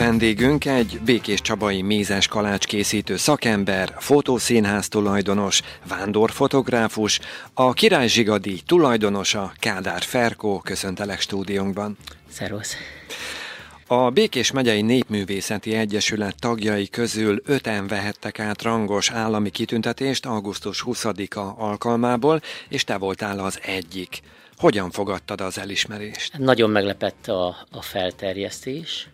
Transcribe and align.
vendégünk 0.00 0.64
egy 0.64 1.00
Békés 1.04 1.40
Csabai 1.40 1.82
mézes 1.82 2.26
kalács 2.26 2.66
készítő 2.66 3.16
szakember, 3.16 3.94
fotószínház 3.98 4.88
tulajdonos, 4.88 5.62
vándorfotográfus, 5.88 7.20
a 7.54 7.72
Király 7.72 8.08
Zsigadi 8.08 8.60
tulajdonosa 8.66 9.52
Kádár 9.58 10.02
Ferkó 10.02 10.60
köszöntelek 10.64 11.20
stúdiónkban. 11.20 11.96
Szervusz! 12.30 12.76
A 13.86 14.10
Békés 14.10 14.50
megyei 14.50 14.82
Népművészeti 14.82 15.74
Egyesület 15.74 16.34
tagjai 16.38 16.88
közül 16.88 17.42
öten 17.44 17.86
vehettek 17.86 18.38
át 18.38 18.62
rangos 18.62 19.10
állami 19.10 19.50
kitüntetést 19.50 20.26
augusztus 20.26 20.84
20-a 20.86 21.54
alkalmából, 21.58 22.40
és 22.68 22.84
te 22.84 22.96
voltál 22.96 23.38
az 23.38 23.58
egyik. 23.62 24.20
Hogyan 24.56 24.90
fogadtad 24.90 25.40
az 25.40 25.58
elismerést? 25.58 26.38
Nagyon 26.38 26.70
meglepett 26.70 27.28
a, 27.28 27.56
a 27.70 27.82
felterjesztés, 27.82 29.08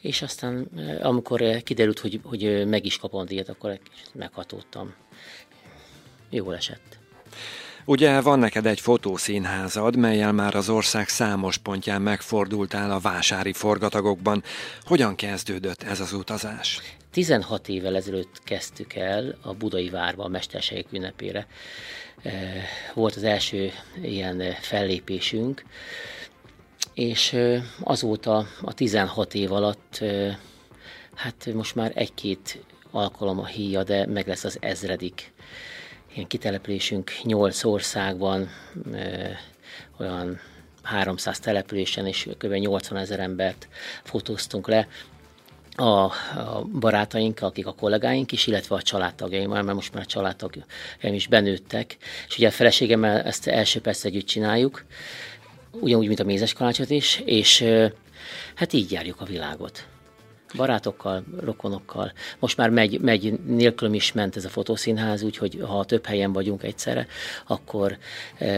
és 0.00 0.22
aztán 0.22 0.68
amikor 1.02 1.62
kiderült, 1.62 1.98
hogy, 1.98 2.20
hogy 2.22 2.66
meg 2.66 2.84
is 2.84 2.98
kapom 2.98 3.26
díjat, 3.26 3.48
akkor 3.48 3.78
meghatódtam. 4.14 4.94
Jól 6.30 6.54
esett. 6.54 6.98
Ugye 7.84 8.20
van 8.20 8.38
neked 8.38 8.66
egy 8.66 8.80
fotószínházad, 8.80 9.96
melyel 9.96 10.32
már 10.32 10.54
az 10.54 10.68
ország 10.68 11.08
számos 11.08 11.56
pontján 11.56 12.02
megfordultál 12.02 12.90
a 12.90 12.98
vásári 12.98 13.52
forgatagokban. 13.52 14.42
Hogyan 14.82 15.14
kezdődött 15.14 15.82
ez 15.82 16.00
az 16.00 16.12
utazás? 16.12 16.80
16 17.10 17.68
évvel 17.68 17.96
ezelőtt 17.96 18.40
kezdtük 18.44 18.94
el 18.94 19.38
a 19.42 19.54
Budai 19.54 19.88
Várba 19.88 20.24
a 20.24 20.28
Mesterségek 20.28 20.86
ünnepére. 20.92 21.46
Volt 22.94 23.16
az 23.16 23.24
első 23.24 23.72
ilyen 24.02 24.42
fellépésünk, 24.60 25.64
és 27.00 27.36
azóta 27.82 28.46
a 28.62 28.72
16 28.72 29.34
év 29.34 29.52
alatt, 29.52 30.04
hát 31.14 31.48
most 31.54 31.74
már 31.74 31.92
egy-két 31.94 32.64
alkalom 32.90 33.38
a 33.38 33.46
híja, 33.46 33.82
de 33.82 34.06
meg 34.06 34.26
lesz 34.28 34.44
az 34.44 34.58
ezredik. 34.60 35.32
Ilyen 36.14 36.26
kitelepülésünk 36.26 37.12
8 37.22 37.64
országban, 37.64 38.48
olyan 39.98 40.40
300 40.82 41.38
településen, 41.38 42.06
és 42.06 42.28
kb. 42.38 42.52
80 42.52 42.98
ezer 42.98 43.20
embert 43.20 43.68
fotóztunk 44.02 44.68
le. 44.68 44.88
A, 45.76 45.84
a 45.84 46.12
barátaink, 46.80 47.40
akik 47.42 47.66
a 47.66 47.72
kollégáink 47.74 48.32
is, 48.32 48.46
illetve 48.46 48.74
a 48.74 48.82
családtagjaim, 48.82 49.50
mert 49.50 49.72
most 49.72 49.94
már 49.94 50.02
a 50.02 50.06
családtagjaim 50.06 51.14
is 51.14 51.26
benőttek, 51.26 51.96
és 52.28 52.36
ugye 52.36 52.46
a 52.46 52.50
feleségemmel 52.50 53.22
ezt 53.22 53.46
első 53.46 53.80
perc 53.80 54.04
együtt 54.04 54.26
csináljuk, 54.26 54.84
ugyanúgy, 55.72 56.06
mint 56.06 56.20
a 56.20 56.24
mézes 56.24 56.52
kalácsot 56.52 56.90
is, 56.90 57.22
és 57.24 57.64
hát 58.54 58.72
így 58.72 58.92
járjuk 58.92 59.20
a 59.20 59.24
világot. 59.24 59.86
Barátokkal, 60.56 61.24
rokonokkal. 61.40 62.12
Most 62.38 62.56
már 62.56 62.70
megy, 62.70 63.00
megy, 63.00 63.40
nélkülöm 63.46 63.94
is 63.94 64.12
ment 64.12 64.36
ez 64.36 64.44
a 64.44 64.48
fotószínház, 64.48 65.22
úgyhogy 65.22 65.58
ha 65.66 65.84
több 65.84 66.06
helyen 66.06 66.32
vagyunk 66.32 66.62
egyszerre, 66.62 67.06
akkor 67.46 67.98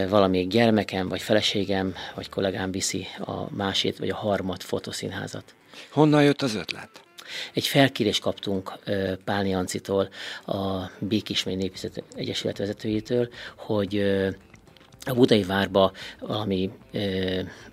valamelyik 0.09 0.49
gyermekem, 0.49 1.09
vagy 1.09 1.21
feleségem, 1.21 1.95
vagy 2.15 2.29
kollégám 2.29 2.71
viszi 2.71 3.07
a 3.19 3.55
másét, 3.55 3.99
vagy 3.99 4.09
a 4.09 4.15
harmad 4.15 4.63
fotószínházat. 4.63 5.55
Honnan 5.91 6.23
jött 6.23 6.43
az 6.43 6.55
ötlet? 6.55 6.91
Egy 7.53 7.67
felkérést 7.67 8.21
kaptunk 8.21 8.73
Pálni 9.25 9.55
Ancitól, 9.55 10.09
a 10.47 10.91
Békismény 10.99 11.57
Népészet 11.57 12.03
Egyesület 12.15 12.59
vezetőjétől, 12.59 13.29
hogy 13.57 14.05
a 15.05 15.15
Budai 15.15 15.43
Várba 15.43 15.93
valami, 16.21 16.71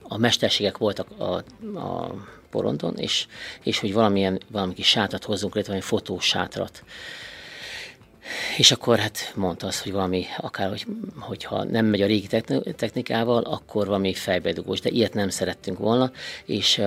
a 0.02 0.18
mesterségek 0.18 0.78
voltak 0.78 1.08
a, 1.18 1.44
a 1.80 2.14
porondon, 2.50 2.98
és, 2.98 3.28
és 3.64 3.80
hogy 3.80 3.94
valamilyen, 3.94 4.40
valami 4.52 4.73
kis 4.73 4.88
sátrat 4.88 5.23
hozzunk 5.23 5.56
létre, 5.56 5.72
valami 5.72 5.89
fotós 5.89 6.26
sátrat. 6.26 6.84
És 8.58 8.72
akkor 8.72 8.98
hát 8.98 9.32
mondta 9.36 9.67
azt, 9.67 9.84
hogy 9.84 9.92
valami, 9.92 10.26
akár, 10.38 10.70
hogy, 10.70 10.86
hogyha 11.20 11.64
nem 11.64 11.86
megy 11.86 12.02
a 12.02 12.06
régi 12.06 12.28
technikával, 12.76 13.44
akkor 13.44 13.86
valami 13.86 14.14
fejbedugós, 14.14 14.80
de 14.80 14.90
ilyet 14.90 15.14
nem 15.14 15.30
szerettünk 15.30 15.78
volna, 15.78 16.12
és 16.45 16.82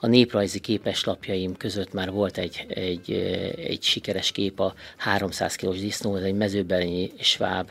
a 0.00 0.06
néprajzi 0.06 0.58
képeslapjaim 0.58 1.56
között 1.56 1.92
már 1.92 2.10
volt 2.10 2.38
egy, 2.38 2.66
egy, 2.68 3.12
egy 3.56 3.82
sikeres 3.82 4.32
kép 4.32 4.60
a 4.60 4.74
300 4.96 5.54
kilós 5.54 5.80
disznó, 5.80 6.16
ez 6.16 6.22
egy 6.22 6.34
mezőbelényi 6.34 7.12
sváb 7.20 7.70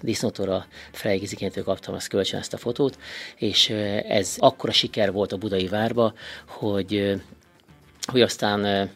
disznótora 0.00 0.66
Frejgizikéntől 0.92 1.64
kaptam 1.64 1.94
azt 1.94 2.08
kölcsön 2.08 2.40
ezt 2.40 2.52
a 2.52 2.56
fotót, 2.56 2.98
és 3.36 3.68
ez 4.08 4.34
akkora 4.38 4.72
siker 4.72 5.12
volt 5.12 5.32
a 5.32 5.36
budai 5.36 5.68
várba, 5.68 6.14
hogy 6.46 7.20
hogy 8.06 8.20
aztán 8.20 8.90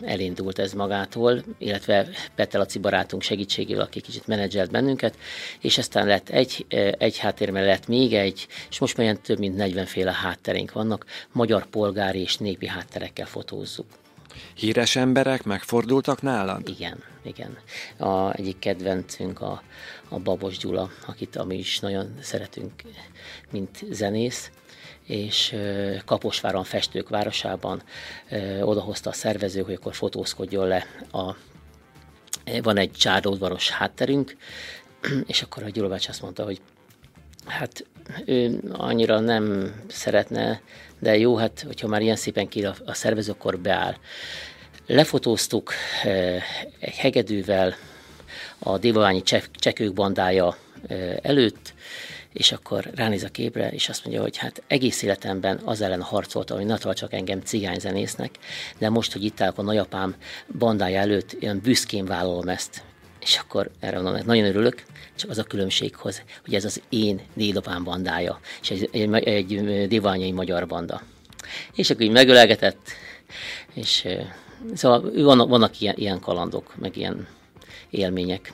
elindult 0.00 0.58
ez 0.58 0.72
magától, 0.72 1.42
illetve 1.58 2.08
Petel 2.34 2.60
Laci 2.60 2.78
barátunk 2.78 3.22
segítségével, 3.22 3.84
aki 3.84 4.00
kicsit 4.00 4.26
menedzselt 4.26 4.70
bennünket, 4.70 5.16
és 5.60 5.78
aztán 5.78 6.06
lett 6.06 6.28
egy, 6.28 6.66
egy 6.98 7.18
háttér 7.18 7.52
lett 7.52 7.86
még 7.86 8.14
egy, 8.14 8.46
és 8.70 8.78
most 8.78 8.96
már 8.96 9.16
több 9.16 9.38
mint 9.38 9.56
40 9.56 9.86
féle 9.86 10.12
hátterénk 10.12 10.72
vannak, 10.72 11.04
magyar 11.32 11.66
polgári 11.66 12.20
és 12.20 12.36
népi 12.36 12.66
hátterekkel 12.66 13.26
fotózzuk. 13.26 13.86
Híres 14.54 14.96
emberek 14.96 15.44
megfordultak 15.44 16.22
nálad? 16.22 16.68
Igen, 16.68 17.02
igen. 17.22 17.58
A 17.96 18.32
egyik 18.36 18.58
kedvencünk 18.58 19.40
a, 19.40 19.62
a 20.08 20.18
Babos 20.18 20.58
Gyula, 20.58 20.90
akit 21.06 21.36
ami 21.36 21.58
is 21.58 21.78
nagyon 21.78 22.14
szeretünk, 22.20 22.72
mint 23.50 23.84
zenész 23.90 24.50
és 25.08 25.56
Kaposváron, 26.04 26.64
Festők 26.64 27.08
városában 27.08 27.82
odahozta 28.60 29.10
a 29.10 29.12
szervező, 29.12 29.62
hogy 29.62 29.74
akkor 29.74 29.94
fotózkodjon 29.94 30.66
le 30.66 30.86
a 31.12 31.36
van 32.62 32.76
egy 32.76 32.90
csárdódvaros 32.90 33.70
hátterünk, 33.70 34.36
és 35.26 35.42
akkor 35.42 35.62
a 35.62 35.68
Gyula 35.68 35.94
azt 36.08 36.22
mondta, 36.22 36.44
hogy 36.44 36.60
hát 37.46 37.86
ő 38.24 38.60
annyira 38.72 39.20
nem 39.20 39.74
szeretne, 39.88 40.60
de 40.98 41.16
jó, 41.16 41.36
hát 41.36 41.64
hogyha 41.66 41.88
már 41.88 42.02
ilyen 42.02 42.16
szépen 42.16 42.48
kér 42.48 42.66
a, 42.66 42.74
a 42.84 42.94
szervező, 42.94 43.32
akkor 43.32 43.58
beáll. 43.58 43.94
Lefotóztuk 44.86 45.72
egy 46.80 46.94
hegedűvel 46.94 47.74
a 48.58 48.78
Dévaványi 48.78 49.22
csekők 49.52 49.92
bandája 49.92 50.56
előtt, 51.22 51.74
és 52.32 52.52
akkor 52.52 52.90
ránéz 52.94 53.22
a 53.22 53.28
képre, 53.28 53.70
és 53.70 53.88
azt 53.88 54.04
mondja, 54.04 54.22
hogy 54.22 54.36
hát 54.36 54.62
egész 54.66 55.02
életemben 55.02 55.60
az 55.64 55.80
ellen 55.80 56.02
harcoltam, 56.02 56.56
hogy 56.56 56.66
ne 56.66 56.92
csak 56.92 57.12
engem 57.12 57.40
cigányzenésznek, 57.40 58.38
de 58.78 58.88
most, 58.88 59.12
hogy 59.12 59.24
itt 59.24 59.40
állok 59.40 59.58
a 59.58 59.62
nagyapám 59.62 60.14
bandája 60.58 61.00
előtt, 61.00 61.36
olyan 61.42 61.60
büszkén 61.62 62.04
vállalom 62.04 62.48
ezt. 62.48 62.82
És 63.20 63.36
akkor 63.36 63.70
erre 63.80 63.94
mondom, 63.94 64.14
hogy 64.14 64.24
nagyon 64.24 64.44
örülök, 64.44 64.82
csak 65.14 65.30
az 65.30 65.38
a 65.38 65.42
különbséghoz, 65.42 66.22
hogy 66.44 66.54
ez 66.54 66.64
az 66.64 66.82
én 66.88 67.20
dédapám 67.34 67.84
bandája, 67.84 68.40
és 68.60 68.70
egy, 68.70 68.88
egy, 68.92 69.24
egy 69.24 69.88
diványai 69.88 70.32
magyar 70.32 70.66
banda. 70.66 71.02
És 71.74 71.90
akkor 71.90 72.02
így 72.02 72.10
megölelgetett, 72.10 72.88
és 73.74 74.06
szóval 74.74 75.10
vannak, 75.14 75.48
vannak 75.48 75.80
ilyen, 75.80 75.94
ilyen 75.96 76.20
kalandok, 76.20 76.76
meg 76.76 76.96
ilyen 76.96 77.26
élmények. 77.90 78.52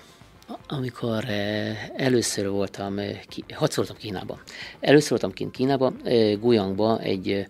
Amikor 0.67 1.25
eh, 1.25 1.89
először 1.97 2.49
voltam, 2.49 2.99
eh, 2.99 3.21
hatszor 3.55 3.77
voltam 3.77 3.97
Kínában. 3.97 4.41
Először 4.81 5.11
voltam 5.11 5.33
kint 5.33 5.51
Kínában, 5.51 6.01
eh, 6.05 6.39
Guyangban 6.39 6.99
egy, 6.99 7.49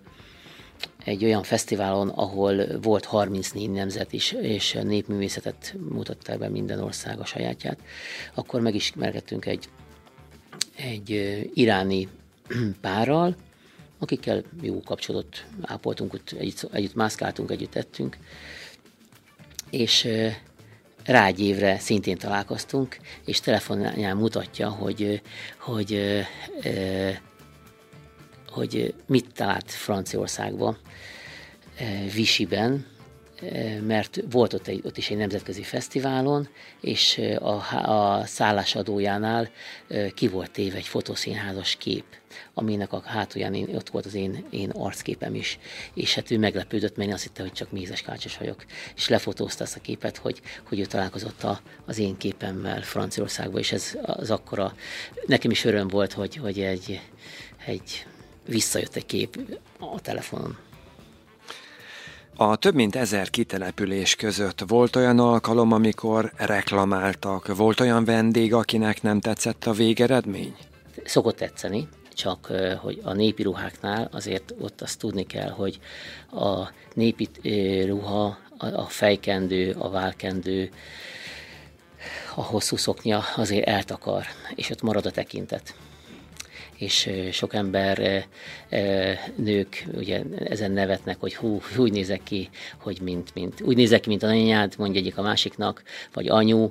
egy 1.03 1.23
olyan 1.23 1.43
fesztiválon, 1.43 2.09
ahol 2.09 2.79
volt 2.81 3.05
34 3.05 3.69
nemzet 3.69 4.13
is, 4.13 4.31
és 4.31 4.77
népművészetet 4.83 5.75
mutatták 5.89 6.37
be 6.37 6.49
minden 6.49 6.79
ország 6.79 7.19
a 7.19 7.25
sajátját. 7.25 7.79
Akkor 8.33 8.61
megismerkedtünk 8.61 9.45
egy, 9.45 9.69
egy 10.75 11.09
iráni 11.53 12.07
párral, 12.81 13.35
akikkel 13.99 14.43
jó 14.61 14.81
kapcsolatot 14.81 15.45
ápoltunk, 15.61 16.13
ott 16.13 16.35
együtt, 16.37 16.73
együtt 16.73 16.95
mászkáltunk, 16.95 17.51
együtt 17.51 17.75
ettünk, 17.75 18.17
és 19.69 20.07
rágy 21.05 21.39
évre 21.39 21.79
szintén 21.79 22.17
találkoztunk, 22.17 22.97
és 23.25 23.39
telefonján 23.39 24.17
mutatja, 24.17 24.69
hogy, 24.69 25.21
hogy, 25.59 26.01
hogy, 26.59 27.13
hogy 28.49 28.93
mit 29.07 29.33
talált 29.33 29.71
Franciaországban, 29.71 30.77
Visiben, 32.13 32.85
mert 33.81 34.19
volt 34.31 34.53
ott, 34.53 34.67
egy, 34.67 34.81
ott 34.85 34.97
is 34.97 35.09
egy 35.09 35.17
nemzetközi 35.17 35.63
fesztiválon, 35.63 36.47
és 36.81 37.21
a, 37.39 37.75
a 37.91 38.25
szállásadójánál 38.25 39.49
ki 40.13 40.27
volt 40.27 40.51
téve 40.51 40.77
egy 40.77 40.87
fotószínházas 40.87 41.75
kép, 41.75 42.03
aminek 42.53 42.93
a 42.93 43.01
hátulján 43.05 43.53
én, 43.53 43.75
ott 43.75 43.89
volt 43.89 44.05
az 44.05 44.13
én, 44.13 44.45
én 44.49 44.69
arcképem 44.69 45.35
is, 45.35 45.59
és 45.93 46.15
hát 46.15 46.31
ő 46.31 46.37
meglepődött, 46.37 46.95
mert 46.95 47.09
én 47.09 47.15
azt 47.15 47.23
hitte, 47.23 47.41
hogy 47.41 47.51
csak 47.51 47.71
mézes 47.71 48.01
kácsos 48.01 48.37
vagyok, 48.37 48.65
és 48.95 49.07
lefotózta 49.07 49.63
ezt 49.63 49.75
a 49.75 49.81
képet, 49.81 50.17
hogy, 50.17 50.41
hogy 50.67 50.79
ő 50.79 50.85
találkozott 50.85 51.43
a, 51.43 51.59
az 51.85 51.97
én 51.97 52.17
képemmel 52.17 52.81
Franciaországban, 52.81 53.59
és 53.59 53.71
ez 53.71 53.97
az 54.01 54.31
akkora, 54.31 54.73
nekem 55.25 55.51
is 55.51 55.65
öröm 55.65 55.87
volt, 55.87 56.13
hogy, 56.13 56.35
hogy 56.35 56.59
egy, 56.59 57.01
egy 57.65 58.05
visszajött 58.45 58.95
egy 58.95 59.05
kép 59.05 59.39
a 59.79 60.01
telefonon. 60.01 60.57
A 62.37 62.55
több 62.55 62.73
mint 62.73 62.95
ezer 62.95 63.29
kitelepülés 63.29 64.15
között 64.15 64.61
volt 64.67 64.95
olyan 64.95 65.19
alkalom, 65.19 65.71
amikor 65.71 66.31
reklamáltak, 66.37 67.55
volt 67.55 67.79
olyan 67.79 68.05
vendég, 68.05 68.53
akinek 68.53 69.01
nem 69.01 69.19
tetszett 69.19 69.65
a 69.65 69.71
végeredmény? 69.71 70.55
Szokott 71.03 71.35
tetszeni, 71.35 71.87
csak 72.13 72.51
hogy 72.81 73.01
a 73.03 73.13
népi 73.13 73.43
ruháknál 73.43 74.09
azért 74.11 74.53
ott 74.59 74.81
azt 74.81 74.99
tudni 74.99 75.25
kell, 75.25 75.49
hogy 75.49 75.79
a 76.31 76.69
népi 76.93 77.29
ruha, 77.85 78.37
a 78.57 78.83
fejkendő, 78.83 79.75
a 79.77 79.89
válkendő, 79.89 80.69
a 82.35 82.43
hosszú 82.43 82.75
szoknya 82.75 83.23
azért 83.35 83.67
eltakar, 83.67 84.25
és 84.55 84.69
ott 84.69 84.81
marad 84.81 85.05
a 85.05 85.11
tekintet 85.11 85.75
és 86.77 87.09
sok 87.31 87.53
ember, 87.53 88.25
nők 89.35 89.85
ugye 89.93 90.21
ezen 90.45 90.71
nevetnek, 90.71 91.19
hogy 91.19 91.35
hú, 91.35 91.61
úgy 91.77 91.91
nézek 91.91 92.23
ki, 92.23 92.49
hogy 92.79 93.01
mint, 93.01 93.33
mint, 93.33 93.61
úgy 93.61 93.75
nézek 93.75 94.01
ki, 94.01 94.09
mint 94.09 94.23
a 94.23 94.27
anyád, 94.27 94.73
mondja 94.77 94.99
egyik 94.99 95.17
a 95.17 95.21
másiknak, 95.21 95.83
vagy 96.13 96.27
anyu, 96.27 96.69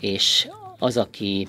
és 0.00 0.48
az, 0.78 0.96
aki 0.96 1.48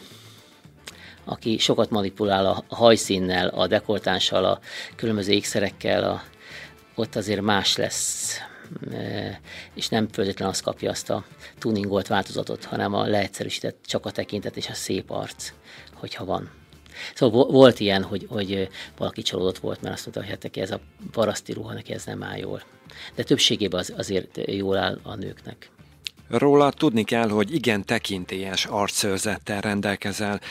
aki 1.26 1.58
sokat 1.58 1.90
manipulál 1.90 2.46
a 2.46 2.76
hajszínnel, 2.76 3.48
a 3.48 3.68
dekoltánssal, 3.68 4.46
a 4.46 4.60
különböző 4.96 5.32
ékszerekkel, 5.32 6.04
a, 6.04 6.24
ott 6.96 7.16
azért 7.16 7.42
más 7.42 7.78
lesz, 7.78 8.38
és 9.74 9.88
nem 9.88 10.08
föltétlenül 10.08 10.54
azt 10.54 10.64
kapja 10.64 10.90
azt 10.90 11.10
a 11.10 11.26
tuningolt 11.60 12.08
változatot, 12.08 12.66
hanem 12.66 12.94
a 12.94 13.06
leegyszerűsített 13.06 13.78
csak 13.86 14.06
a 14.06 14.12
tekintet 14.12 14.58
és 14.58 14.70
a 14.70 14.74
szép 14.74 15.12
arc, 15.12 15.54
hogyha 15.94 16.26
van. 16.26 16.50
Szóval 17.16 17.46
volt 17.46 17.80
ilyen, 17.80 18.04
hogy, 18.04 18.26
hogy 18.30 18.70
valaki 18.98 19.22
csalódott 19.22 19.58
volt, 19.58 19.82
mert 19.82 19.94
azt 19.94 20.04
mondta, 20.04 20.22
hogy 20.22 20.32
hát 20.32 20.44
neki 20.44 20.62
ez 20.62 20.72
a 20.72 20.80
paraszti 21.12 21.54
ruha, 21.54 21.74
neki 21.74 21.94
ez 21.94 22.06
nem 22.06 22.24
áll 22.24 22.38
jól. 22.38 22.64
De 23.16 23.24
többségében 23.24 23.80
az, 23.80 23.94
azért 23.98 24.40
jól 24.46 24.78
áll 24.78 25.00
a 25.04 25.16
nőknek. 25.16 25.70
Róla 26.30 26.72
tudni 26.72 27.04
kell, 27.04 27.30
hogy 27.30 27.54
igen 27.54 27.86
tekintélyes 27.86 28.66
arcszőrzettel 28.66 29.62
rendelkezel. 29.62 30.42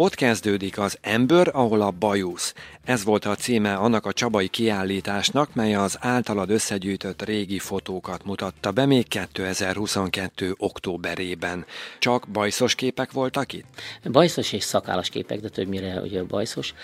Ott 0.00 0.14
kezdődik 0.14 0.78
az 0.78 0.98
Ember, 1.00 1.50
ahol 1.52 1.80
a 1.80 1.90
bajusz. 1.90 2.54
Ez 2.84 3.04
volt 3.04 3.24
a 3.24 3.34
címe 3.34 3.74
annak 3.74 4.06
a 4.06 4.12
csabai 4.12 4.48
kiállításnak, 4.48 5.54
mely 5.54 5.74
az 5.74 5.96
általad 6.00 6.50
összegyűjtött 6.50 7.24
régi 7.24 7.58
fotókat 7.58 8.24
mutatta 8.24 8.72
be 8.72 8.86
még 8.86 9.08
2022. 9.08 10.54
októberében. 10.56 11.66
Csak 11.98 12.28
bajszos 12.28 12.74
képek 12.74 13.12
voltak 13.12 13.52
itt? 13.52 13.64
Bajszos 14.04 14.52
és 14.52 14.64
szakállas 14.64 15.08
képek, 15.08 15.40
de 15.40 15.48
többnyire 15.48 16.00
ugye 16.00 16.22
bajszos. 16.22 16.74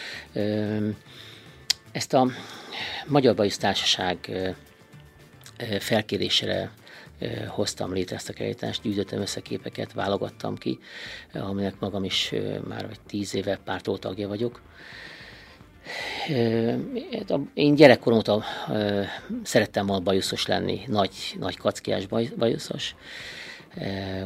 Ezt 1.93 2.13
a 2.13 2.29
Magyar 3.07 3.35
Bajusz 3.35 3.59
Társaság 3.59 4.31
felkérésére 5.79 6.71
hoztam 7.49 7.93
létre 7.93 8.17
ezt 8.17 8.29
a 8.29 8.33
kiállítást, 8.33 8.83
gyűjtöttem 8.83 9.21
össze 9.21 9.41
képeket, 9.41 9.93
válogattam 9.93 10.57
ki, 10.57 10.79
aminek 11.33 11.75
magam 11.81 12.05
is 12.05 12.33
már 12.69 12.87
vagy 12.87 13.01
tíz 13.07 13.35
éve 13.35 13.59
pártó 13.65 13.97
tagja 13.97 14.29
vagyok. 14.29 14.61
Én 17.55 17.75
gyerekkorom 17.75 18.19
óta 18.19 18.45
szerettem 19.43 19.87
volna 19.87 20.03
bajuszos 20.03 20.47
lenni, 20.47 20.81
nagy, 20.87 21.11
nagy 21.39 21.57
kackiás 21.57 22.07
bajuszos. 22.37 22.95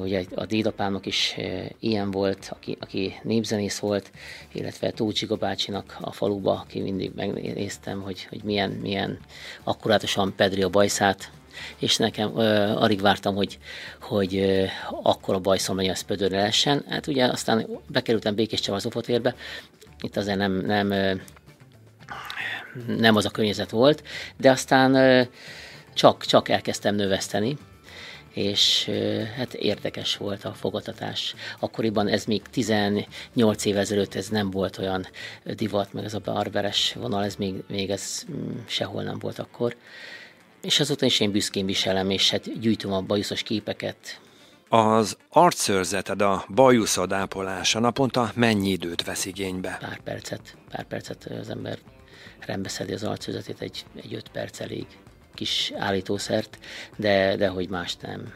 Ugye 0.01 0.25
a 0.35 0.47
dédapámnak 0.47 1.07
is 1.07 1.37
ilyen 1.79 2.11
volt, 2.11 2.49
aki, 2.53 2.77
aki 2.81 3.15
népzenész 3.23 3.79
volt, 3.79 4.11
illetve 4.53 4.91
Tócsi 4.91 5.27
bácsinak 5.39 5.97
a 6.01 6.13
faluba, 6.13 6.53
aki 6.53 6.81
mindig 6.81 7.13
megnéztem, 7.15 8.03
hogy, 8.03 8.25
hogy 8.25 8.45
milyen, 8.45 8.71
milyen 8.71 9.19
akkurátusan 9.65 10.33
pedri 10.37 10.63
a 10.63 10.69
bajszát, 10.69 11.31
és 11.79 11.97
nekem 11.97 12.39
ö, 12.39 12.45
alig 12.77 13.01
vártam, 13.01 13.35
hogy, 13.35 13.59
hogy 14.01 14.37
ö, 14.37 14.65
akkor 15.03 15.35
a 15.35 15.39
bajszom 15.39 15.77
legyen, 15.77 15.93
az 15.93 16.03
pödörre. 16.03 16.53
Hát 16.89 17.07
ugye 17.07 17.25
aztán 17.25 17.67
bekerültem 17.89 18.35
Békés 18.35 18.61
Csaba 18.61 18.79
Zofotérbe, 18.79 19.35
itt 20.01 20.17
azért 20.17 20.39
nem, 20.39 20.53
nem, 20.53 20.91
ö, 20.91 21.13
nem 22.87 23.17
az 23.17 23.25
a 23.25 23.31
környezet 23.31 23.71
volt, 23.71 24.03
de 24.37 24.51
aztán 24.51 24.95
ö, 24.95 25.23
csak, 25.95 26.25
csak 26.25 26.49
elkezdtem 26.49 26.95
növeszteni, 26.95 27.57
és 28.39 28.91
hát 29.37 29.55
érdekes 29.55 30.17
volt 30.17 30.45
a 30.45 30.53
fogadtatás. 30.53 31.35
Akkoriban 31.59 32.09
ez 32.09 32.25
még 32.25 32.43
18 32.51 33.65
év 33.65 33.77
ezelőtt 33.77 34.15
ez 34.15 34.29
nem 34.29 34.51
volt 34.51 34.79
olyan 34.79 35.07
divat, 35.45 35.93
meg 35.93 36.05
ez 36.05 36.15
a 36.15 36.21
barberes 36.25 36.93
vonal, 36.93 37.25
ez 37.25 37.37
még, 37.37 37.55
még 37.69 37.91
ez 37.91 38.25
mm, 38.31 38.59
sehol 38.67 39.03
nem 39.03 39.19
volt 39.19 39.39
akkor 39.39 39.77
és 40.63 40.81
azóta 40.81 41.07
is 41.07 41.21
én 41.21 41.31
büszkén 41.31 41.67
viselem, 41.67 42.11
és 42.11 42.31
hát 42.31 42.61
gyűjtöm 42.61 42.93
a 42.93 43.01
bajuszos 43.01 43.43
képeket. 43.43 44.21
Az 44.69 45.17
arcszörzeted, 45.31 46.23
a 46.23 46.45
bajuszod 46.49 47.13
ápolása 47.13 47.79
naponta 47.79 48.33
mennyi 48.35 48.71
időt 48.71 49.05
vesz 49.05 49.25
igénybe? 49.25 49.77
Pár 49.81 50.01
percet, 50.01 50.57
pár 50.71 50.85
percet 50.85 51.25
az 51.41 51.51
ember 51.51 51.79
rendbeszedi 52.47 52.93
az 52.93 53.05
arcszörzetét, 53.05 53.61
egy, 53.61 53.85
egy 53.97 54.15
öt 54.15 54.29
perc 54.29 54.61
elég 54.61 54.87
kis 55.35 55.73
állítószert, 55.77 56.59
de, 56.97 57.37
de 57.37 57.49
hogy 57.49 57.69
más 57.69 57.97
nem. 57.97 58.33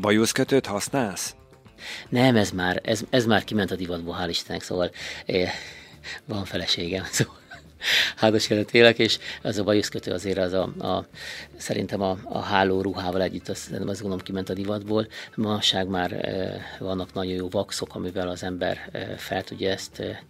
Bajuszkötőt 0.00 0.66
használsz? 0.66 1.34
Nem, 2.08 2.36
ez 2.36 2.50
már, 2.50 2.80
ez, 2.84 3.02
ez 3.10 3.26
már 3.26 3.44
kiment 3.44 3.70
a 3.70 3.76
divatból, 3.76 4.16
hál' 4.20 4.28
Istennek, 4.28 4.62
szóval 4.62 4.90
eh, 5.26 5.52
van 6.24 6.44
feleségem, 6.44 7.04
szóval 7.12 7.36
házas 8.16 8.50
élet 8.50 8.74
élek, 8.74 8.98
és 8.98 9.18
az 9.42 9.58
a 9.58 9.64
bajuszkötő 9.64 10.12
azért 10.12 10.38
az 10.38 10.52
a, 10.52 10.62
a 10.62 11.06
szerintem 11.56 12.02
a, 12.02 12.18
a 12.24 12.38
háló 12.38 12.80
ruhával 12.80 13.22
együtt, 13.22 13.48
azt, 13.48 13.72
azt 13.72 14.00
gondolom 14.00 14.24
kiment 14.24 14.48
a 14.48 14.54
divatból. 14.54 15.06
Manság 15.34 15.88
már 15.88 16.12
e, 16.12 16.60
vannak 16.78 17.12
nagyon 17.14 17.34
jó 17.34 17.48
vaxok, 17.48 17.94
amivel 17.94 18.28
az 18.28 18.42
ember 18.42 18.88
e, 18.92 19.16
fel 19.16 19.42
tudja 19.42 19.70
ezt 19.70 20.00
e, 20.00 20.22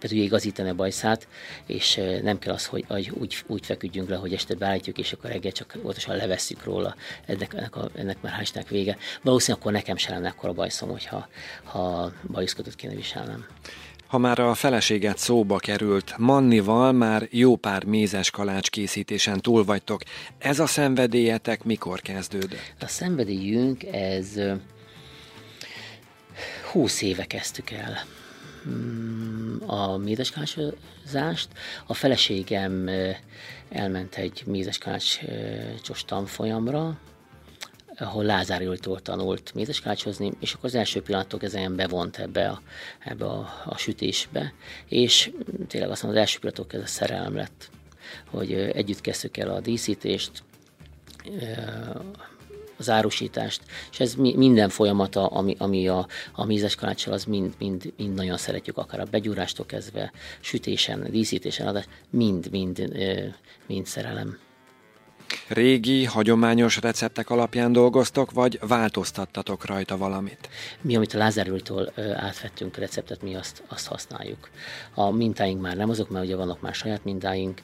be 0.00 0.08
tudja 0.08 0.22
igazítani 0.22 0.68
a 0.68 0.74
bajszát, 0.74 1.28
és 1.66 2.00
nem 2.22 2.38
kell 2.38 2.54
az, 2.54 2.66
hogy, 2.66 2.84
hogy 2.88 3.10
úgy, 3.10 3.36
úgy 3.46 3.66
feküdjünk 3.66 4.08
le, 4.08 4.16
hogy 4.16 4.32
este 4.32 4.54
beállítjuk, 4.54 4.98
és 4.98 5.12
akkor 5.12 5.30
reggel 5.30 5.52
csak 5.52 5.76
óvatosan 5.78 6.16
levesszük 6.16 6.64
róla. 6.64 6.94
Ennek, 7.26 7.54
ennek, 7.54 7.76
a, 7.76 7.88
ennek 7.94 8.20
már 8.20 8.42
hál' 8.42 8.64
vége. 8.68 8.96
Valószínűleg 9.22 9.60
akkor 9.60 9.72
nekem 9.72 9.96
se 9.96 10.10
lenne 10.10 10.28
akkor 10.28 10.48
a 10.48 10.52
bajszom, 10.52 10.90
hogyha 10.90 11.28
ha 11.62 12.12
bajuszkötőt 12.26 12.74
kéne 12.74 12.94
viselnem. 12.94 13.46
Ha 14.14 14.20
már 14.20 14.38
a 14.38 14.54
feleséget 14.54 15.18
szóba 15.18 15.56
került, 15.56 16.14
Mannival 16.18 16.92
már 16.92 17.28
jó 17.30 17.56
pár 17.56 17.84
mézes 17.84 18.30
kalács 18.30 18.70
készítésen 18.70 19.40
túl 19.40 19.64
vagytok. 19.64 20.02
Ez 20.38 20.58
a 20.58 20.66
szenvedélyetek 20.66 21.64
mikor 21.64 22.00
kezdődött? 22.00 22.74
A 22.80 22.86
szenvedélyünk 22.86 23.84
ez 23.84 24.40
20 26.72 27.02
éve 27.02 27.24
kezdtük 27.24 27.70
el 27.70 27.98
mm, 28.68 29.56
a 29.66 29.96
mézeskácsozást. 29.96 31.48
A 31.86 31.94
feleségem 31.94 32.90
elment 33.68 34.14
egy 34.14 34.42
mézeskácsos 34.46 36.04
tanfolyamra, 36.06 36.98
ahol 37.98 38.24
Lázár 38.24 38.62
Júltól 38.62 39.00
tanult 39.00 39.54
mézeskácsozni, 39.54 40.32
és 40.40 40.52
akkor 40.52 40.64
az 40.64 40.74
első 40.74 41.02
pillanatok 41.02 41.42
ezen 41.42 41.76
bevont 41.76 42.18
ebbe 42.18 42.48
a, 42.48 42.60
ebbe 43.04 43.24
a, 43.24 43.62
a 43.64 43.76
sütésbe, 43.76 44.52
és 44.88 45.32
tényleg 45.68 45.90
azt 45.90 46.02
mondom, 46.02 46.20
az 46.20 46.26
első 46.26 46.38
pillanatok 46.38 46.72
ez 46.72 46.80
a 46.82 46.86
szerelem 46.86 47.34
lett, 47.34 47.70
hogy 48.30 48.52
együtt 48.52 49.00
kezdtük 49.00 49.36
el 49.36 49.50
a 49.50 49.60
díszítést, 49.60 50.42
az 52.76 52.90
árusítást, 52.90 53.62
és 53.92 54.00
ez 54.00 54.14
minden 54.14 54.68
folyamata, 54.68 55.26
ami, 55.26 55.54
ami 55.58 55.88
a, 55.88 56.06
a 56.32 56.44
mézes 56.44 56.74
kaláccsal, 56.74 57.12
az 57.12 57.24
mind, 57.24 57.54
mind, 57.58 57.92
mind 57.96 58.14
nagyon 58.14 58.36
szeretjük, 58.36 58.76
akár 58.76 59.00
a 59.00 59.04
begyúrástól 59.10 59.66
kezdve, 59.66 60.12
sütésen, 60.40 61.06
díszítésen, 61.10 61.66
adás, 61.66 61.84
mind, 62.10 62.50
mind, 62.50 62.92
mind 63.66 63.86
szerelem. 63.86 64.38
Régi, 65.48 66.04
hagyományos 66.04 66.80
receptek 66.80 67.30
alapján 67.30 67.72
dolgoztok, 67.72 68.30
vagy 68.30 68.58
változtattatok 68.66 69.64
rajta 69.64 69.96
valamit? 69.96 70.48
Mi, 70.80 70.96
amit 70.96 71.14
a 71.14 71.18
Lázárultól 71.18 71.92
átvettünk 72.16 72.76
receptet, 72.76 73.22
mi 73.22 73.34
azt, 73.34 73.62
azt 73.68 73.86
használjuk. 73.86 74.50
A 74.94 75.10
mintáink 75.10 75.60
már 75.60 75.76
nem 75.76 75.90
azok, 75.90 76.10
mert 76.10 76.24
ugye 76.24 76.36
vannak 76.36 76.60
már 76.60 76.74
saját 76.74 77.04
mintáink, 77.04 77.62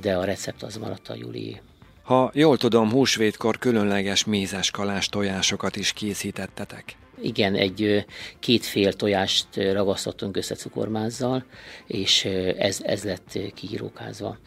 de 0.00 0.16
a 0.16 0.24
recept 0.24 0.62
az 0.62 0.76
maradt 0.76 1.08
a 1.08 1.14
Júli. 1.14 1.60
Ha 2.08 2.30
jól 2.34 2.56
tudom, 2.56 2.90
húsvétkor 2.90 3.58
különleges 3.58 4.24
mézes 4.24 4.70
kalás 4.70 5.08
tojásokat 5.08 5.76
is 5.76 5.92
készítettetek. 5.92 6.96
Igen, 7.22 7.54
egy 7.54 8.04
két 8.38 8.64
fél 8.64 8.92
tojást 8.92 9.46
ragasztottunk 9.56 10.36
össze 10.36 10.54
cukormázzal, 10.54 11.44
és 11.86 12.24
ez, 12.58 12.78
ez 12.82 13.04
lett 13.04 13.38
kiírókázva. 13.54 14.38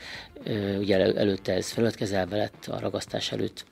Ugye 0.78 1.16
előtte 1.16 1.54
ez 1.54 1.72
felületkezelve 1.72 2.38
lett 2.38 2.66
a 2.66 2.80
ragasztás 2.80 3.32
előtt, 3.32 3.66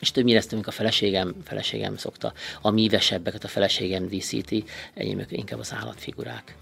és 0.00 0.10
többnyire 0.10 0.38
ezt, 0.38 0.52
a 0.52 0.70
feleségem, 0.70 1.34
feleségem 1.44 1.96
szokta. 1.96 2.32
A 2.60 2.70
mívesebbeket 2.70 3.44
a 3.44 3.48
feleségem 3.48 4.06
díszíti, 4.06 4.64
enyém 4.94 5.24
inkább 5.28 5.58
az 5.58 5.74
állatfigurák. 5.80 6.56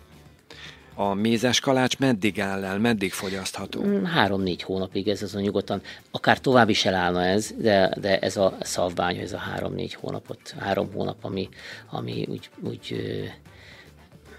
A 0.99 1.15
mézes 1.15 1.61
kalács 1.61 1.99
meddig 1.99 2.41
áll 2.41 2.65
el, 2.65 2.79
meddig 2.79 3.13
fogyasztható? 3.13 3.83
Mm, 3.83 4.05
három-négy 4.05 4.63
hónapig 4.63 5.09
ez 5.09 5.23
azon 5.23 5.43
nyugodtan. 5.43 5.83
Akár 6.11 6.41
tovább 6.41 6.69
is 6.69 6.85
elállna 6.85 7.25
ez, 7.25 7.53
de, 7.59 7.95
de 8.01 8.19
ez 8.19 8.37
a 8.37 8.57
szabvány, 8.61 9.17
ez 9.17 9.33
a 9.33 9.39
három-négy 9.39 9.95
hónapot, 9.95 10.55
három 10.59 10.93
hónap, 10.93 11.25
ami, 11.25 11.49
ami 11.91 12.27
úgy, 12.29 12.51
úgy 12.63 12.97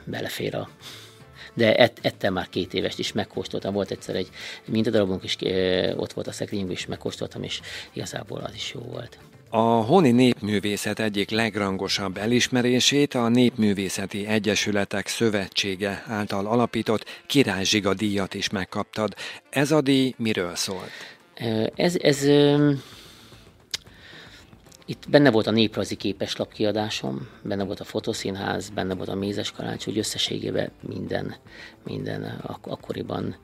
belefér 0.05 0.55
a 0.55 0.69
de 1.53 1.75
ett, 1.75 1.99
ettem 2.01 2.33
már 2.33 2.49
két 2.49 2.73
évest 2.73 2.99
is, 2.99 3.11
megkóstoltam. 3.11 3.73
Volt 3.73 3.91
egyszer 3.91 4.15
egy 4.15 4.29
mintadarabunk 4.65 5.23
is, 5.23 5.37
ott 5.95 6.13
volt 6.13 6.27
a 6.27 6.31
szekrényünkben 6.31 6.77
is, 6.77 6.85
megkóstoltam, 6.85 7.43
és 7.43 7.61
igazából 7.93 8.39
az 8.39 8.53
is 8.53 8.73
jó 8.73 8.81
volt. 8.81 9.17
A 9.49 9.59
Honi 9.59 10.11
Népművészet 10.11 10.99
egyik 10.99 11.29
legrangosabb 11.29 12.17
elismerését 12.17 13.13
a 13.13 13.27
Népművészeti 13.27 14.25
Egyesületek 14.25 15.07
Szövetsége 15.07 16.03
által 16.07 16.45
alapított 16.45 17.05
Király 17.27 17.63
Zsiga 17.63 17.93
díjat 17.93 18.33
is 18.33 18.49
megkaptad. 18.49 19.13
Ez 19.49 19.71
a 19.71 19.81
díj 19.81 20.13
miről 20.17 20.55
szólt? 20.55 20.91
Ez, 21.75 21.95
ez 21.95 22.23
itt 24.85 25.09
benne 25.09 25.31
volt 25.31 25.47
a 25.47 25.51
néprajzi 25.51 25.95
képeslap 25.95 26.53
kiadásom, 26.53 27.27
benne 27.43 27.63
volt 27.63 27.79
a 27.79 27.83
fotoszínház, 27.83 28.69
benne 28.69 28.95
volt 28.95 29.09
a 29.09 29.15
mézes 29.15 29.51
kalács, 29.51 29.87
úgy 29.87 29.97
összességében 29.97 30.71
minden, 30.87 31.35
minden 31.83 32.41
ak- 32.43 32.67
akkoriban 32.67 33.35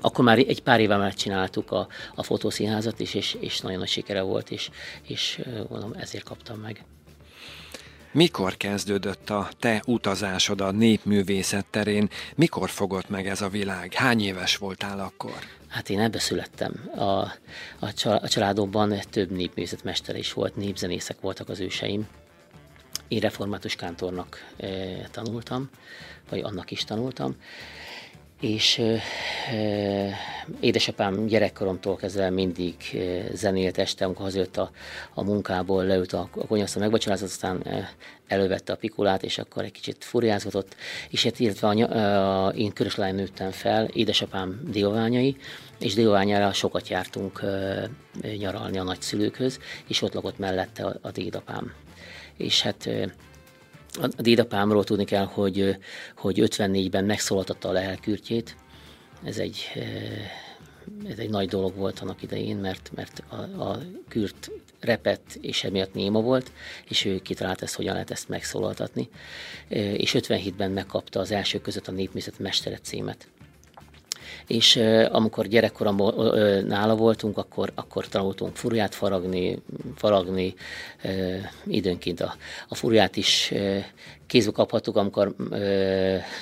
akkor 0.00 0.24
már 0.24 0.38
egy 0.38 0.62
pár 0.62 0.80
éve 0.80 0.96
már 0.96 1.14
csináltuk 1.14 1.70
a, 1.70 1.88
a 2.14 2.22
fotószínházat 2.22 3.00
is, 3.00 3.14
és, 3.14 3.36
és 3.40 3.60
nagyon 3.60 3.78
nagy 3.78 3.88
sikere 3.88 4.22
volt, 4.22 4.50
és, 4.50 4.70
és 5.02 5.42
mondom, 5.68 5.92
ezért 5.98 6.24
kaptam 6.24 6.58
meg. 6.58 6.84
Mikor 8.12 8.56
kezdődött 8.56 9.30
a 9.30 9.48
te 9.58 9.82
utazásod 9.86 10.60
a 10.60 10.70
népművészet 10.70 11.66
terén? 11.70 12.08
Mikor 12.34 12.70
fogott 12.70 13.08
meg 13.08 13.26
ez 13.26 13.40
a 13.40 13.48
világ? 13.48 13.92
Hány 13.94 14.22
éves 14.22 14.56
voltál 14.56 15.00
akkor? 15.00 15.38
Hát 15.68 15.90
én 15.90 16.00
ebbe 16.00 16.18
születtem. 16.18 16.90
A, 16.96 17.02
a 17.78 18.28
családomban 18.28 18.94
több 19.10 19.30
népművészetmestere 19.30 20.18
is 20.18 20.32
volt, 20.32 20.56
népzenészek 20.56 21.20
voltak 21.20 21.48
az 21.48 21.60
őseim. 21.60 22.06
Én 23.08 23.20
református 23.20 23.74
kántornak 23.74 24.52
e, 24.56 24.68
tanultam, 25.10 25.70
vagy 26.28 26.40
annak 26.40 26.70
is 26.70 26.84
tanultam, 26.84 27.36
és 28.44 28.78
e, 28.78 30.14
édesapám 30.60 31.26
gyerekkoromtól 31.26 31.96
kezdve 31.96 32.30
mindig 32.30 32.74
zenélt 33.32 33.78
este, 33.78 34.04
amikor 34.04 34.24
hazajött 34.24 34.56
a, 34.56 34.70
a 35.14 35.22
munkából, 35.22 35.84
leült 35.84 36.12
a, 36.12 36.28
a 36.36 36.46
konyhasztal, 36.46 36.82
megvacsorázott, 36.82 37.28
aztán 37.28 37.62
e, 37.62 37.90
elővette 38.26 38.72
a 38.72 38.76
pikulát, 38.76 39.22
és 39.22 39.38
akkor 39.38 39.64
egy 39.64 39.72
kicsit 39.72 40.04
furiázgatott, 40.04 40.76
és 41.10 41.24
hát 41.24 41.40
illetve 41.40 41.68
a, 41.68 42.46
a, 42.46 42.48
én 42.48 42.72
köröslány 42.72 43.14
nőttem 43.14 43.50
fel, 43.50 43.84
édesapám 43.84 44.60
dióványai, 44.70 45.36
és 45.78 45.94
dióványára 45.94 46.52
sokat 46.52 46.88
jártunk 46.88 47.42
e, 47.42 47.88
nyaralni 48.36 48.78
a 48.78 48.82
nagyszülőkhöz, 48.82 49.58
és 49.86 50.02
ott 50.02 50.14
lakott 50.14 50.38
mellette 50.38 50.84
a, 50.84 50.96
a 51.02 51.10
dédapám. 51.10 51.72
És 52.36 52.62
hát 52.62 52.88
a 54.00 54.08
dédapámról 54.16 54.84
tudni 54.84 55.04
kell, 55.04 55.24
hogy, 55.24 55.76
hogy 56.16 56.38
54-ben 56.40 57.04
megszólaltatta 57.04 57.68
a 57.68 57.72
lelkürtjét. 57.72 58.56
Ez 59.24 59.38
egy, 59.38 59.58
ez 61.08 61.18
egy 61.18 61.30
nagy 61.30 61.48
dolog 61.48 61.76
volt 61.76 62.00
annak 62.00 62.22
idején, 62.22 62.56
mert, 62.56 62.90
mert 62.94 63.22
a, 63.28 63.62
a 63.62 63.78
kürt 64.08 64.50
repett, 64.80 65.38
és 65.40 65.64
emiatt 65.64 65.94
néma 65.94 66.20
volt, 66.20 66.52
és 66.88 67.04
ő 67.04 67.18
kitalált 67.18 67.62
ezt, 67.62 67.74
hogyan 67.74 67.92
lehet 67.92 68.10
ezt 68.10 68.28
megszólaltatni. 68.28 69.08
És 69.68 70.16
57-ben 70.18 70.70
megkapta 70.70 71.20
az 71.20 71.30
első 71.30 71.60
között 71.60 71.88
a 71.88 71.92
népművészet 71.92 72.38
mestere 72.38 72.78
címet 72.78 73.28
és 74.46 74.76
amikor 75.10 75.46
gyerekkoromban 75.46 76.14
nála 76.66 76.96
voltunk, 76.96 77.38
akkor, 77.38 77.72
akkor 77.74 78.08
tanultunk 78.08 78.56
furját 78.56 78.94
faragni, 78.94 79.62
faragni, 79.96 80.54
időnként 81.66 82.20
a, 82.20 82.36
a 82.68 82.74
furját 82.74 83.16
is 83.16 83.52
kézbe 84.26 84.52
kaphattuk, 84.52 84.96
amikor, 84.96 85.34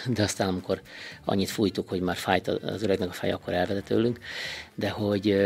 de 0.06 0.23
aztán 0.23 0.49
amikor 0.49 0.80
annyit 1.25 1.50
fújtuk, 1.50 1.88
hogy 1.88 2.00
már 2.00 2.16
fájt 2.16 2.49
az 2.49 2.82
öregnek 2.82 3.09
a 3.09 3.12
feje, 3.12 3.35
akkor 3.35 3.52
elvetett 3.52 3.85
tőlünk, 3.85 4.18
de 4.75 4.88
hogy 4.88 5.37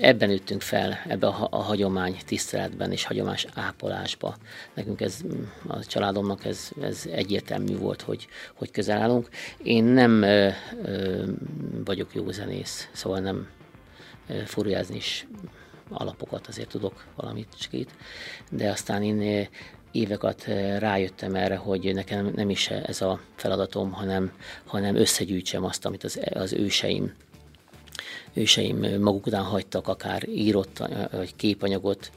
ebben 0.00 0.30
üttünk 0.30 0.62
fel, 0.62 0.98
ebbe 1.08 1.26
a, 1.26 1.48
a 1.50 1.62
hagyomány 1.62 2.16
tiszteletben 2.26 2.92
és 2.92 3.04
hagyomás 3.04 3.46
ápolásba. 3.54 4.36
Nekünk 4.74 5.00
ez, 5.00 5.20
a 5.66 5.84
családomnak 5.84 6.44
ez, 6.44 6.70
ez 6.80 7.06
egyértelmű 7.10 7.76
volt, 7.76 8.02
hogy, 8.02 8.26
hogy 8.54 8.70
közel 8.70 9.00
állunk. 9.00 9.28
Én 9.62 9.84
nem 9.84 10.22
ö, 10.22 10.48
ö, 10.84 11.24
vagyok 11.84 12.14
jó 12.14 12.30
zenész, 12.30 12.88
szóval 12.92 13.20
nem 13.20 13.48
ö, 14.28 14.38
furjázni 14.44 14.96
is 14.96 15.26
alapokat 15.88 16.46
azért 16.46 16.68
tudok 16.68 17.04
valamit 17.16 17.48
csikét, 17.58 17.90
de 18.50 18.70
aztán 18.70 19.02
én 19.02 19.48
éveket 19.92 20.44
rájöttem 20.78 21.34
erre, 21.34 21.56
hogy 21.56 21.94
nekem 21.94 22.32
nem 22.34 22.50
is 22.50 22.68
ez 22.68 23.02
a 23.02 23.20
feladatom, 23.36 23.92
hanem, 23.92 24.32
hanem 24.64 24.96
összegyűjtsem 24.96 25.64
azt, 25.64 25.86
amit 25.86 26.04
az, 26.04 26.20
az 26.32 26.52
őseim 26.52 27.12
őseim 28.34 29.00
maguk 29.00 29.26
után 29.26 29.42
hagytak 29.42 29.88
akár 29.88 30.28
írott 30.28 30.82
vagy 31.10 31.36
képanyagot, 31.36 32.10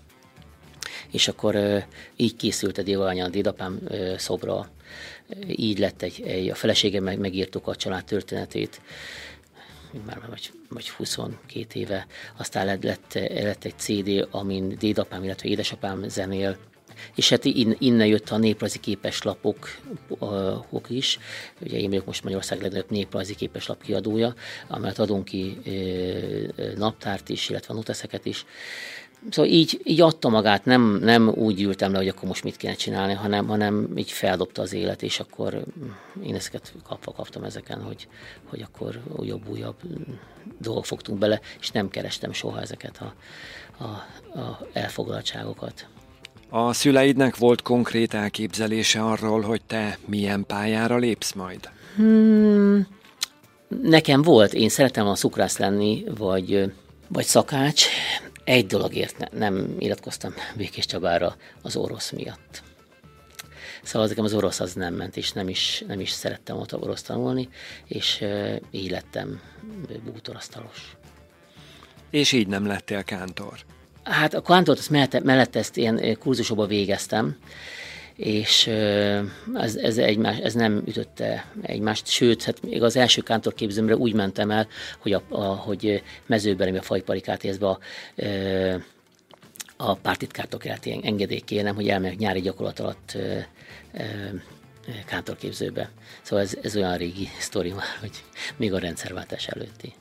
és 1.12 1.28
akkor 1.28 1.86
így 2.16 2.36
készült 2.36 2.78
a 2.78 2.84
dévanya, 2.84 3.26
a 3.26 3.30
dédapám 3.30 3.80
szobra, 4.18 4.70
így 5.48 5.80
lett 5.80 6.02
egy, 6.02 6.22
egy 6.26 6.50
a 6.50 6.56
feleségem 6.56 7.04
meg, 7.04 7.20
megírtuk 7.20 7.68
a 7.68 7.76
család 7.76 8.06
történetét, 8.06 8.82
már 10.06 10.22
vagy, 10.30 10.52
vagy 10.70 10.90
22 10.90 11.80
éve, 11.80 12.08
aztán 12.38 12.66
lett, 12.66 12.84
lett, 12.84 13.14
lett 13.30 13.64
egy 13.64 13.78
CD, 13.78 14.28
amin 14.32 14.76
dédapám, 14.80 15.24
illetve 15.24 15.50
édesapám 15.50 16.08
zenél, 16.08 16.58
és 17.16 17.30
hát 17.30 17.46
innen 17.80 18.08
jött 18.08 18.30
a 18.30 18.38
néprajzi 18.38 18.80
képeslapok 18.80 19.70
ok 20.70 20.90
is. 20.90 21.20
Ugye 21.62 21.78
én 21.78 21.90
vagyok 21.90 22.06
most 22.06 22.24
Magyarország 22.24 22.62
legnagyobb 22.62 22.92
néprajzi 22.92 23.36
képeslap 23.36 23.82
kiadója, 23.82 24.34
amelyet 24.68 25.00
adunk 25.00 25.26
ki 25.26 25.58
naptárt 26.76 27.30
is, 27.30 27.50
illetve 27.50 27.74
noteszeket 27.74 28.26
is. 28.26 28.46
Szóval 29.30 29.52
így, 29.52 29.82
így 29.84 30.02
adta 30.02 30.30
magát, 30.30 30.66
nem, 30.66 30.82
nem 31.02 31.30
úgy 31.30 31.62
ültem 31.62 31.92
le, 31.92 31.98
hogy 31.98 32.08
akkor 32.08 32.28
most 32.28 32.44
mit 32.44 32.58
kéne 32.58 32.74
csinálni, 32.74 33.14
hanem, 33.14 33.48
hanem 33.48 33.90
így 33.96 34.12
feldobta 34.12 34.62
az 34.62 34.74
élet, 34.74 35.02
és 35.02 35.20
akkor 35.20 35.64
én 36.24 36.36
ezeket 36.36 36.74
kapva 36.84 37.12
kaptam 37.12 37.44
ezeken, 37.44 37.82
hogy, 37.82 38.08
hogy 38.46 38.62
akkor 38.62 39.02
újabb-újabb 39.16 39.76
dolgok 40.60 40.86
fogtunk 40.86 41.20
bele, 41.20 41.40
és 41.60 41.72
nem 41.72 41.90
kerestem 41.90 42.32
soha 42.34 42.62
ezeket 42.62 42.98
a, 42.98 43.14
a, 43.84 43.88
a 44.40 44.68
elfoglaltságokat. 44.74 45.88
A 46.50 46.74
szüleidnek 46.74 47.36
volt 47.36 47.62
konkrét 47.62 48.14
elképzelése 48.14 49.04
arról, 49.04 49.42
hogy 49.42 49.62
te 49.68 49.98
milyen 50.06 50.46
pályára 50.46 50.98
lépsz 50.98 51.34
majd? 51.34 51.70
Hmm, 51.96 52.88
nekem 53.82 54.22
volt, 54.22 54.54
én 54.54 54.70
szeretem 54.70 55.08
a 55.08 55.16
szukrász 55.16 55.58
lenni, 55.58 56.04
vagy, 56.18 56.74
vagy 57.08 57.26
szakács. 57.26 57.86
Egy 58.44 58.66
dologért 58.66 59.18
ne, 59.18 59.48
nem 59.48 59.76
iratkoztam 59.80 60.34
Békés 60.56 60.86
Csabára 60.86 61.36
az 61.62 61.76
orosz 61.76 62.12
miatt. 62.12 62.64
Szóval 63.84 64.08
nekem 64.08 64.24
az 64.24 64.34
orosz 64.34 64.60
az 64.60 64.74
nem 64.74 64.94
ment, 64.94 65.18
és 65.18 65.32
nem 65.32 65.50
is, 65.50 65.84
nem 65.88 66.00
is 66.00 66.10
szerettem 66.10 66.58
ott 66.58 66.76
orosz 66.76 67.02
tanulni, 67.02 67.50
és 67.86 68.24
így 68.72 68.92
lettem 68.92 69.42
bútorasztalos. 70.06 70.96
És 72.10 72.32
így 72.32 72.48
nem 72.48 72.66
lettél 72.66 73.04
kántor? 73.04 73.66
Hát 74.10 74.34
a 74.34 74.42
kvantort 74.42 74.80
azt 74.80 74.90
mellett, 74.90 75.24
mellett 75.24 75.56
ezt 75.56 75.78
ilyen 75.78 76.18
kurzusokba 76.20 76.66
végeztem, 76.66 77.38
és 78.16 78.68
ez, 79.54 79.76
ez, 79.76 79.98
egymás, 79.98 80.38
ez 80.38 80.54
nem 80.54 80.84
ütötte 80.86 81.52
egymást, 81.62 82.08
sőt, 82.08 82.44
hát 82.44 82.62
még 82.62 82.84
az 82.84 82.96
első 82.96 83.22
kántorképzőmre 83.22 83.96
úgy 83.96 84.14
mentem 84.14 84.52
el, 84.52 84.68
hogy, 85.00 85.14
a, 85.14 85.22
a, 85.30 85.44
hogy 85.44 86.04
mezőben, 86.26 86.76
a 86.76 86.82
fajparikát 86.82 87.44
érzve 87.44 87.68
a, 87.68 87.80
a 89.78 89.96
pártitkártól 89.96 90.60
kellett 90.60 90.86
ilyen 90.86 91.02
engedély 91.04 91.40
kérnem, 91.40 91.76
hogy 91.76 91.90
elmegyek 91.90 92.18
nyári 92.18 92.42
gyakorlat 92.42 92.80
alatt 92.80 93.18
kántorképzőbe. 95.06 95.90
Szóval 96.22 96.46
ez, 96.46 96.58
ez 96.62 96.76
olyan 96.76 96.98
régi 96.98 97.30
sztori 97.40 97.72
már, 97.72 97.98
hogy 98.00 98.24
még 98.56 98.74
a 98.74 98.80
rendszerváltás 98.80 99.48
előtti. 99.48 99.94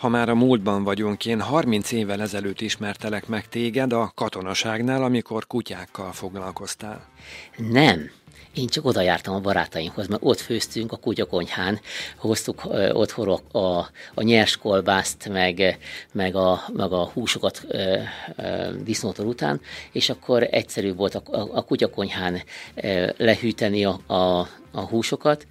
Ha 0.00 0.08
már 0.08 0.28
a 0.28 0.34
múltban 0.34 0.84
vagyunk, 0.84 1.26
én 1.26 1.40
30 1.40 1.92
évvel 1.92 2.20
ezelőtt 2.20 2.60
ismertelek 2.60 3.26
meg 3.26 3.48
téged 3.48 3.92
a 3.92 4.12
katonaságnál, 4.14 5.02
amikor 5.02 5.46
kutyákkal 5.46 6.12
foglalkoztál. 6.12 7.08
Nem. 7.56 8.10
Én 8.54 8.66
csak 8.66 8.84
oda 8.84 9.00
jártam 9.00 9.34
a 9.34 9.40
barátainkhoz, 9.40 10.06
mert 10.06 10.22
ott 10.24 10.40
főztünk 10.40 10.92
a 10.92 10.96
kutyakonyhán, 10.96 11.80
hoztuk 12.16 12.62
ö, 12.64 12.92
otthon 12.92 13.40
a, 13.52 13.88
a, 14.14 14.22
nyers 14.22 14.56
kolbászt, 14.56 15.28
meg, 15.28 15.78
meg, 16.12 16.34
a, 16.34 16.64
meg 16.72 16.92
a 16.92 17.10
húsokat 17.12 17.64
ö, 17.68 17.96
ö, 18.36 18.70
disznótor 18.82 19.26
után, 19.26 19.60
és 19.92 20.10
akkor 20.10 20.48
egyszerű 20.50 20.94
volt 20.94 21.14
a, 21.14 21.22
a, 21.24 21.48
a 21.52 21.62
kutyakonyhán 21.62 22.42
ö, 22.74 23.10
lehűteni 23.16 23.84
a, 23.84 24.00
a, 24.06 24.48
a 24.70 24.80
húsokat, 24.80 25.46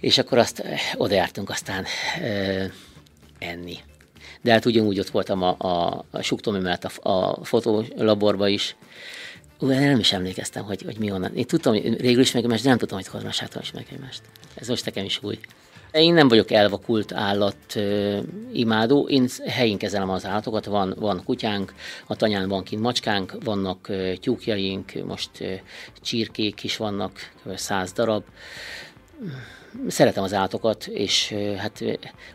és 0.00 0.18
akkor 0.18 0.38
azt 0.38 0.64
odajártunk 0.96 1.50
aztán 1.50 1.84
ö, 2.22 2.64
enni. 3.38 3.76
De 4.42 4.52
hát 4.52 4.64
ugyanúgy 4.64 4.98
ott 4.98 5.10
voltam 5.10 5.42
a, 5.42 5.56
a, 5.58 6.04
a 6.10 6.22
suktomi 6.22 6.58
mellett 6.58 6.84
a, 6.84 7.10
a 7.10 7.44
fotolaborba 7.44 8.48
is, 8.48 8.76
Ú, 9.58 9.66
nem 9.66 9.98
is 9.98 10.12
emlékeztem, 10.12 10.64
hogy, 10.64 10.82
hogy 10.82 10.98
mi 10.98 11.10
onnan. 11.10 11.34
Én 11.34 11.46
tudtam, 11.46 11.72
hogy 11.72 12.00
régül 12.00 12.20
is 12.20 12.32
megyemást, 12.32 12.62
de 12.62 12.68
nem 12.68 12.78
tudtam, 12.78 12.98
hogy 12.98 13.08
Kormásáton 13.08 13.62
is 13.62 13.72
megyemást. 13.72 14.22
Ez 14.54 14.68
most 14.68 14.84
nekem 14.84 15.04
is 15.04 15.22
új. 15.22 15.38
Én 15.92 16.14
nem 16.14 16.28
vagyok 16.28 16.50
elvakult 16.50 17.12
állat 17.12 17.56
uh, 17.74 18.18
imádó, 18.52 19.08
én 19.08 19.28
helyén 19.46 19.78
kezelem 19.78 20.10
az 20.10 20.24
állatokat, 20.24 20.64
van, 20.64 20.94
van 20.98 21.24
kutyánk, 21.24 21.74
a 22.06 22.16
tanyán 22.16 22.48
van 22.48 22.62
kint 22.62 22.82
macskánk, 22.82 23.36
vannak 23.44 23.86
uh, 23.88 24.12
tyúkjaink, 24.12 24.92
most 25.06 25.30
uh, 25.40 25.52
csirkék 26.02 26.64
is 26.64 26.76
vannak, 26.76 27.12
száz 27.54 27.92
darab. 27.92 28.22
Szeretem 29.88 30.22
az 30.22 30.34
állatokat, 30.34 30.86
és 30.86 31.34
hát 31.58 31.84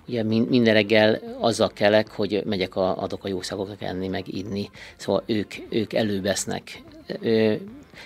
ugye 0.08 0.24
minden 0.24 0.74
reggel 0.74 1.22
azzal 1.40 1.70
kelek, 1.70 2.12
hogy 2.12 2.42
megyek, 2.46 2.76
a, 2.76 3.02
adok 3.02 3.24
a 3.24 3.28
jószágoknak 3.28 3.82
enni, 3.82 4.08
meg 4.08 4.34
inni, 4.34 4.70
szóval 4.98 5.24
ők, 5.26 5.54
ők 5.70 5.94
előbesznek. 5.94 6.84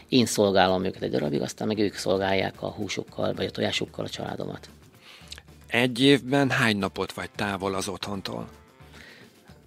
Én 0.10 0.25
szolgálom 0.25 0.84
őket 0.84 1.01
egy 1.01 1.12
darabig, 1.12 1.42
aztán 1.42 1.68
meg 1.68 1.77
ők 1.77 1.96
szolgálják 1.96 2.62
a 2.62 2.68
húsokkal, 2.68 3.34
vagy 3.34 3.46
a 3.46 3.51
tojásokkal 3.51 4.06
a 4.06 4.10
családomat. 4.10 4.70
Egy 5.68 6.01
évben 6.01 6.50
hány 6.50 6.77
napot 6.77 7.13
vagy 7.13 7.30
távol 7.36 7.75
az 7.75 7.88
otthontól? 7.88 8.50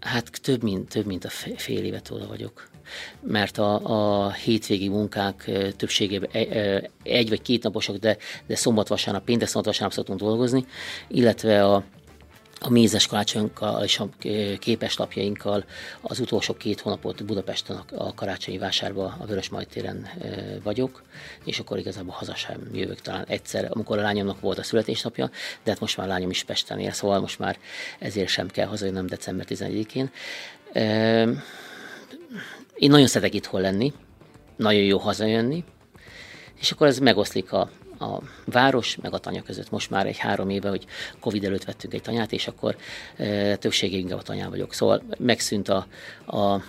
Hát 0.00 0.40
több 0.42 0.62
mint, 0.62 0.88
több 0.88 1.06
mint 1.06 1.24
a 1.24 1.28
fél 1.56 1.84
évet 1.84 2.10
oda 2.10 2.26
vagyok. 2.26 2.68
Mert 3.20 3.58
a, 3.58 3.80
a 4.24 4.32
hétvégi 4.32 4.88
munkák 4.88 5.50
többségében 5.76 6.30
egy 7.02 7.28
vagy 7.28 7.42
két 7.42 7.62
naposok, 7.62 7.96
de, 7.96 8.16
de 8.46 8.56
szombat, 8.56 8.88
vasárnap, 8.88 9.24
péntek, 9.24 9.48
szombat, 9.48 9.66
vasárnap 9.66 9.92
szoktunk 9.92 10.18
dolgozni, 10.20 10.64
illetve 11.08 11.64
a, 11.64 11.84
a 12.60 12.70
mézes 12.70 13.06
karácsonyunkkal 13.06 13.84
és 13.84 13.98
a 13.98 14.08
képeslapjainkkal 14.58 15.64
az 16.00 16.20
utolsó 16.20 16.54
két 16.54 16.80
hónapot 16.80 17.24
Budapesten 17.24 17.82
a 17.96 18.14
karácsonyi 18.14 18.58
vásárba 18.58 19.16
a 19.18 19.26
Vörös 19.26 19.50
téren 19.70 20.08
vagyok, 20.62 21.02
és 21.44 21.58
akkor 21.58 21.78
igazából 21.78 22.14
haza 22.14 22.34
sem 22.34 22.70
jövök 22.72 23.00
talán 23.00 23.24
egyszer, 23.28 23.68
amikor 23.70 23.98
a 23.98 24.02
lányomnak 24.02 24.40
volt 24.40 24.58
a 24.58 24.62
születésnapja, 24.62 25.30
de 25.62 25.70
hát 25.70 25.80
most 25.80 25.96
már 25.96 26.06
a 26.06 26.10
lányom 26.10 26.30
is 26.30 26.44
Pesten 26.44 26.78
él, 26.78 26.92
szóval 26.92 27.20
most 27.20 27.38
már 27.38 27.58
ezért 27.98 28.28
sem 28.28 28.48
kell 28.48 28.66
hazajönnöm 28.66 29.06
december 29.06 29.46
11-én. 29.48 30.10
Én 32.78 32.90
nagyon 32.90 33.06
szeretek 33.06 33.34
itthon 33.34 33.60
lenni, 33.60 33.92
nagyon 34.56 34.82
jó 34.82 34.98
hazajönni, 34.98 35.64
és 36.60 36.70
akkor 36.70 36.86
ez 36.86 36.98
megoszlik 36.98 37.52
a 37.52 37.70
a 38.00 38.22
város 38.44 38.96
meg 38.96 39.14
a 39.14 39.18
tanya 39.18 39.42
között. 39.42 39.70
Most 39.70 39.90
már 39.90 40.06
egy 40.06 40.18
három 40.18 40.50
éve, 40.50 40.68
hogy 40.68 40.86
Covid 41.20 41.44
előtt 41.44 41.64
vettünk 41.64 41.94
egy 41.94 42.02
tanyát, 42.02 42.32
és 42.32 42.46
akkor 42.46 42.76
e, 43.16 43.56
többségig 43.56 44.12
a 44.12 44.22
tanyán 44.22 44.50
vagyok. 44.50 44.74
Szóval 44.74 45.02
megszűnt 45.18 45.68
a, 45.68 45.86
a 46.26 46.62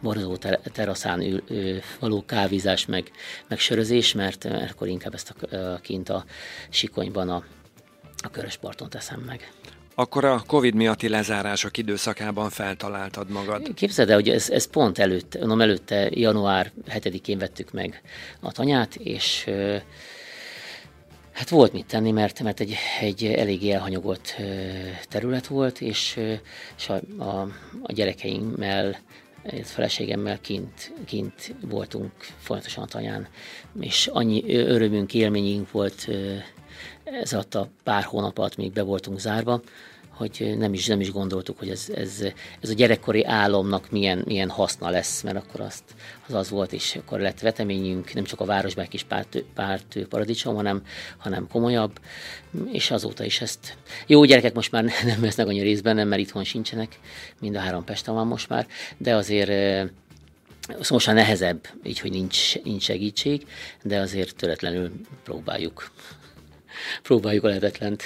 borzó 0.00 0.36
teraszán 0.72 1.20
ül, 1.20 1.42
ö, 1.48 1.76
való 2.00 2.24
kávízás, 2.26 2.86
meg, 2.86 3.10
meg 3.48 3.58
sörözés, 3.58 4.12
mert, 4.12 4.44
mert 4.44 4.70
akkor 4.70 4.88
inkább 4.88 5.14
ezt 5.14 5.34
a, 5.50 5.56
a, 5.56 5.78
kint 5.78 6.08
a 6.08 6.24
sikonyban 6.68 7.28
a, 7.28 7.44
a 8.16 8.30
körösparton 8.30 8.88
teszem 8.88 9.20
meg. 9.20 9.52
Akkor 9.94 10.24
a 10.24 10.42
Covid 10.46 10.74
miatti 10.74 11.08
lezárások 11.08 11.76
időszakában 11.76 12.50
feltaláltad 12.50 13.30
magad. 13.30 13.74
Képzeld 13.74 14.08
el, 14.10 14.14
hogy 14.14 14.28
ez, 14.28 14.50
ez 14.50 14.66
pont 14.66 14.98
előtt, 14.98 15.38
mondom, 15.38 15.60
előtte 15.60 16.08
január 16.10 16.72
7-én 16.88 17.38
vettük 17.38 17.72
meg 17.72 18.02
a 18.40 18.52
tanyát, 18.52 18.94
és 18.94 19.50
Hát 21.32 21.48
volt 21.48 21.72
mit 21.72 21.86
tenni, 21.86 22.10
mert, 22.10 22.42
mert 22.42 22.60
egy, 22.60 22.76
egy 23.00 23.24
eléggé 23.24 23.70
elhanyagolt 23.70 24.36
terület 25.08 25.46
volt, 25.46 25.80
és, 25.80 26.20
és 26.76 26.88
a, 26.88 27.22
a, 27.22 27.48
a 27.82 27.92
gyerekeimmel, 27.92 28.98
feleségemmel 29.62 30.40
kint, 30.40 30.92
kint 31.04 31.54
voltunk 31.60 32.12
folyamatosan 32.38 32.84
a 32.84 32.86
tanyán, 32.86 33.28
és 33.80 34.06
annyi 34.12 34.56
örömünk, 34.56 35.14
élményünk 35.14 35.70
volt 35.70 36.08
ez 37.04 37.32
alatt 37.32 37.54
a 37.54 37.68
pár 37.82 38.02
hónap 38.02 38.38
alatt, 38.38 38.56
még 38.56 38.72
be 38.72 38.82
voltunk 38.82 39.18
zárva, 39.18 39.60
hogy 40.08 40.54
nem 40.58 40.72
is, 40.72 40.86
nem 40.86 41.00
is 41.00 41.12
gondoltuk, 41.12 41.58
hogy 41.58 41.68
ez, 41.68 41.86
ez, 41.94 42.24
ez 42.60 42.70
a 42.70 42.74
gyerekkori 42.74 43.24
álomnak 43.24 43.90
milyen, 43.90 44.22
milyen 44.24 44.50
haszna 44.50 44.90
lesz, 44.90 45.22
mert 45.22 45.36
akkor 45.36 45.60
azt, 45.60 45.82
az 46.28 46.34
az 46.34 46.50
volt, 46.50 46.72
és 46.72 46.96
akkor 46.96 47.20
lett 47.20 47.40
veteményünk, 47.40 48.14
nem 48.14 48.24
csak 48.24 48.40
a 48.40 48.44
városban 48.44 48.84
egy 48.84 48.90
kis 48.90 49.02
pártő, 49.02 49.44
pártő 49.54 50.06
paradicsom, 50.06 50.54
hanem, 50.54 50.82
hanem 51.18 51.48
komolyabb, 51.48 52.00
és 52.72 52.90
azóta 52.90 53.24
is 53.24 53.40
ezt... 53.40 53.76
Jó, 54.06 54.24
gyerekek 54.24 54.54
most 54.54 54.72
már 54.72 54.84
nem 55.04 55.20
vesznek 55.20 55.46
annyi 55.46 55.60
részben, 55.60 55.94
nem, 55.94 56.08
mert 56.08 56.20
itthon 56.20 56.44
sincsenek, 56.44 56.98
mind 57.40 57.56
a 57.56 57.60
három 57.60 57.84
Pesten 57.84 58.14
van 58.14 58.26
most 58.26 58.48
már, 58.48 58.66
de 58.96 59.14
azért 59.14 59.50
Szóval 60.68 60.86
most 60.88 61.06
már 61.06 61.16
nehezebb, 61.16 61.68
így, 61.82 62.00
hogy 62.00 62.10
nincs, 62.10 62.62
nincs 62.62 62.82
segítség, 62.82 63.46
de 63.82 63.98
azért 63.98 64.36
töretlenül 64.36 64.92
próbáljuk. 65.24 65.90
Próbáljuk 67.02 67.44
a 67.44 67.48
lehetetlent. 67.48 68.02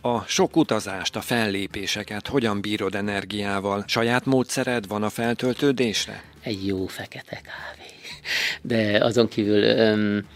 A 0.00 0.20
sok 0.20 0.56
utazást, 0.56 1.16
a 1.16 1.20
fellépéseket 1.20 2.26
hogyan 2.26 2.60
bírod 2.60 2.94
energiával? 2.94 3.84
Saját 3.86 4.24
módszered 4.24 4.86
van 4.86 5.02
a 5.02 5.08
feltöltődésre? 5.08 6.22
Egy 6.42 6.66
jó 6.66 6.86
fekete 6.86 7.40
kávé. 7.42 7.90
De 8.62 9.04
azon 9.04 9.28
kívül 9.28 9.62
öm, 9.62 10.26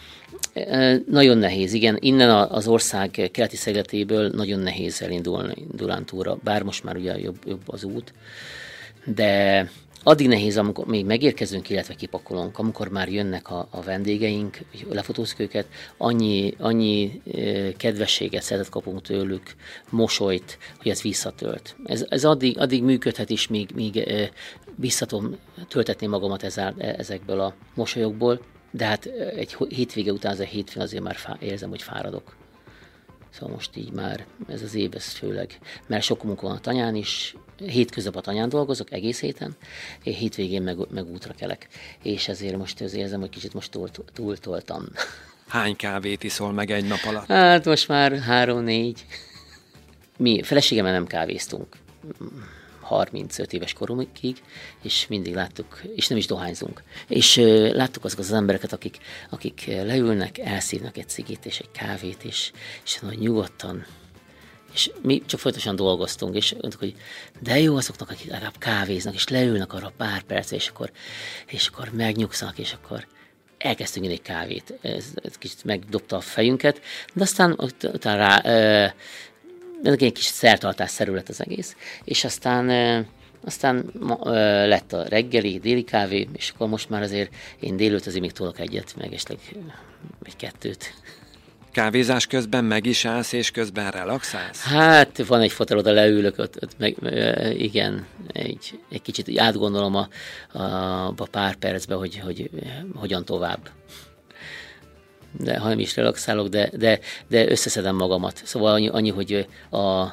nagyon 1.07 1.39
nehéz, 1.39 1.73
igen. 1.73 1.97
Innen 2.01 2.31
az 2.31 2.69
ország 2.69 3.31
keleti 3.33 3.57
szegletéből 3.57 4.29
nagyon 4.29 4.61
nehéz 4.61 5.03
elindulni 5.03 5.67
Durántúra, 5.71 6.39
bár 6.43 6.63
most 6.63 6.85
már 6.85 6.97
ugye 6.97 7.19
jobb, 7.19 7.37
jobb 7.47 7.63
az 7.67 7.85
út. 7.85 8.13
De 9.05 9.71
addig 10.03 10.29
nehéz, 10.29 10.59
amikor 10.59 10.87
még 10.87 11.05
megérkezünk, 11.05 11.71
illetve 11.71 11.95
kipakolunk, 11.95 12.59
amikor 12.59 12.88
már 12.88 13.09
jönnek 13.09 13.51
a, 13.51 13.69
a 13.71 13.83
vendégeink, 13.83 14.59
lefotózunk 14.91 15.41
őket, 15.41 15.67
annyi, 15.97 16.55
annyi 16.59 17.23
kedvességet, 17.77 18.43
szeretet 18.43 18.71
kapunk 18.71 19.03
tőlük, 19.03 19.55
mosolyt, 19.91 20.59
hogy 20.79 20.91
ez 20.91 21.03
visszatölt. 21.03 21.77
Ez, 21.85 22.07
ez 22.09 22.25
addig, 22.25 22.59
addig 22.59 22.83
működhet 22.83 23.31
is, 23.31 23.49
míg, 23.49 23.71
míg 23.75 24.05
visszatom 24.77 25.37
töltetni 25.69 26.07
magamat 26.07 26.43
ezzel, 26.43 26.75
e, 26.79 26.95
ezekből 26.99 27.41
a 27.41 27.55
mosolyokból, 27.75 28.41
de 28.71 28.85
hát 28.85 29.07
egy 29.37 29.57
hétvége 29.69 30.12
után, 30.12 30.33
ez 30.33 30.41
a 30.41 30.45
hétfőn 30.45 30.83
azért 30.83 31.03
már 31.03 31.17
fá, 31.17 31.37
érzem, 31.41 31.71
hogy 31.71 31.83
fáradok. 31.83 32.37
Szóval 33.33 33.55
most 33.55 33.77
így 33.77 33.92
már 33.92 34.27
ez 34.49 34.62
az 34.62 34.75
év, 34.75 34.90
ez 34.95 35.07
főleg, 35.07 35.59
mert 35.87 36.03
sok 36.03 36.23
munka 36.23 36.47
van 36.47 36.57
a 36.57 36.61
tanyán 36.61 36.95
is, 36.95 37.37
hétköznap 37.66 38.16
a 38.16 38.21
tanyán 38.21 38.49
dolgozok 38.49 38.92
egész 38.92 39.21
héten, 39.21 39.57
és 40.03 40.16
hétvégén 40.16 40.62
meg, 40.62 40.77
meg 40.90 41.07
útra 41.11 41.35
kelek. 41.35 41.68
És 42.03 42.29
ezért 42.29 42.57
most 42.57 42.81
az 42.81 42.95
érzem, 42.95 43.21
hogy 43.21 43.29
kicsit 43.29 43.55
most 43.55 43.71
túl, 43.71 43.88
túltoltam. 44.12 44.85
Hány 45.49 45.77
kávét 45.77 46.25
iszol 46.25 46.53
meg 46.53 46.71
egy 46.71 46.87
nap 46.87 47.01
alatt? 47.05 47.27
Hát 47.27 47.64
most 47.64 47.88
már 47.88 48.18
három-négy. 48.18 49.07
Mi 50.16 50.42
feleségemmel 50.42 50.92
nem 50.92 51.07
kávéztunk 51.07 51.77
35 52.93 53.53
éves 53.53 53.73
korunkig, 53.73 54.37
és 54.83 55.07
mindig 55.09 55.35
láttuk, 55.35 55.83
és 55.95 56.09
nem 56.09 56.19
is 56.19 56.27
dohányzunk. 56.27 56.83
És 57.09 57.37
láttuk 57.73 58.05
azokat 58.05 58.25
az 58.25 58.33
embereket, 58.33 58.73
akik, 58.73 58.99
akik 59.31 59.65
leülnek, 59.67 60.39
elszívnak 60.39 60.97
egy 60.97 61.09
cigit 61.09 61.47
és 61.47 61.59
egy 61.59 61.71
kávét, 61.71 62.25
és, 62.25 62.53
és 62.85 62.99
nagy 63.01 63.19
nyugodtan 63.19 63.87
és 64.75 64.91
mi 65.03 65.23
csak 65.27 65.41
folyamatosan 65.41 65.77
dolgoztunk, 65.77 66.37
és 66.37 66.53
mondtuk, 66.53 66.81
hogy 66.81 66.95
de 67.41 67.61
jó 67.61 67.77
azoknak, 67.77 68.11
akik 68.11 68.31
legalább 68.31 68.59
kávéznak, 68.59 69.15
és 69.15 69.29
leülnek 69.29 69.73
arra 69.73 69.93
pár 69.97 70.23
percre, 70.23 70.57
és 70.57 70.69
akkor, 70.69 70.91
és 71.47 71.67
akkor 71.67 71.91
megnyugszanak, 71.93 72.59
és 72.59 72.73
akkor 72.73 73.07
elkezdtünk 73.59 74.07
egy 74.07 74.23
kávét. 74.23 74.79
Ez, 74.81 75.05
ez 75.15 75.39
kicsit 75.39 75.65
megdobta 75.65 76.17
a 76.17 76.21
fejünket, 76.21 76.81
de 77.15 77.23
aztán 77.23 77.59
utána 77.83 78.17
rá, 78.17 78.95
e, 79.83 79.90
egy 79.90 80.12
kis 80.12 80.25
szertartásszerű 80.25 81.12
lett 81.12 81.29
az 81.29 81.40
egész, 81.40 81.77
és 82.05 82.25
aztán 82.25 82.71
aztán 83.45 83.90
ma, 84.01 84.37
e, 84.37 84.66
lett 84.66 84.92
a 84.92 85.03
reggeli, 85.09 85.59
déli 85.59 85.85
kávé, 85.85 86.29
és 86.33 86.53
akkor 86.55 86.68
most 86.68 86.90
már 86.90 87.03
azért 87.03 87.35
én 87.61 87.77
délőtt 87.77 88.07
azért 88.07 88.23
még 88.23 88.33
tolok 88.33 88.59
egyet, 88.59 88.95
meg 88.97 89.12
esetleg 89.12 89.38
egy 90.23 90.37
kettőt. 90.37 90.95
Kávézás 91.73 92.27
közben 92.27 92.64
meg 92.64 92.87
is 92.87 93.05
állsz, 93.05 93.33
és 93.33 93.51
közben 93.51 93.90
relaxálsz? 93.90 94.62
Hát 94.62 95.27
van 95.27 95.40
egy 95.40 95.53
fotel, 95.53 95.79
oda 95.79 95.92
leülök, 95.92 96.38
ott, 96.38 96.62
ott 96.62 96.79
meg, 96.79 96.97
igen, 97.59 98.07
egy, 98.33 98.81
egy 98.90 99.03
kicsit 99.03 99.40
átgondolom 99.40 99.95
a, 99.95 100.09
a, 100.59 101.07
a 101.07 101.29
pár 101.31 101.55
percbe, 101.55 101.95
hogy, 101.95 102.18
hogy 102.18 102.51
hogyan 102.95 103.25
tovább. 103.25 103.71
De 105.38 105.59
ha 105.59 105.68
nem 105.68 105.79
is 105.79 105.97
relaxálok, 105.97 106.49
de, 106.49 106.71
de, 106.77 107.01
de 107.29 107.51
összeszedem 107.51 107.97
magamat. 107.97 108.40
Szóval 108.45 108.73
annyi, 108.73 108.88
annyi 108.88 109.11
hogy 109.11 109.47
a, 109.71 110.07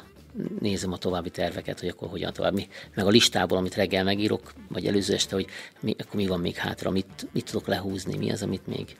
nézem 0.60 0.92
a 0.92 0.96
további 0.96 1.30
terveket, 1.30 1.80
hogy 1.80 1.88
akkor 1.88 2.08
hogyan 2.08 2.32
tovább. 2.32 2.54
Mi, 2.54 2.68
meg 2.94 3.06
a 3.06 3.10
listából, 3.10 3.58
amit 3.58 3.74
reggel 3.74 4.04
megírok, 4.04 4.52
vagy 4.68 4.86
előző 4.86 5.14
este, 5.14 5.34
hogy 5.34 5.46
mi, 5.80 5.94
akkor 5.98 6.14
mi 6.14 6.26
van 6.26 6.40
még 6.40 6.56
hátra, 6.56 6.90
mit, 6.90 7.28
mit 7.32 7.44
tudok 7.44 7.66
lehúzni, 7.66 8.16
mi 8.16 8.30
az, 8.30 8.42
amit 8.42 8.66
még 8.66 8.96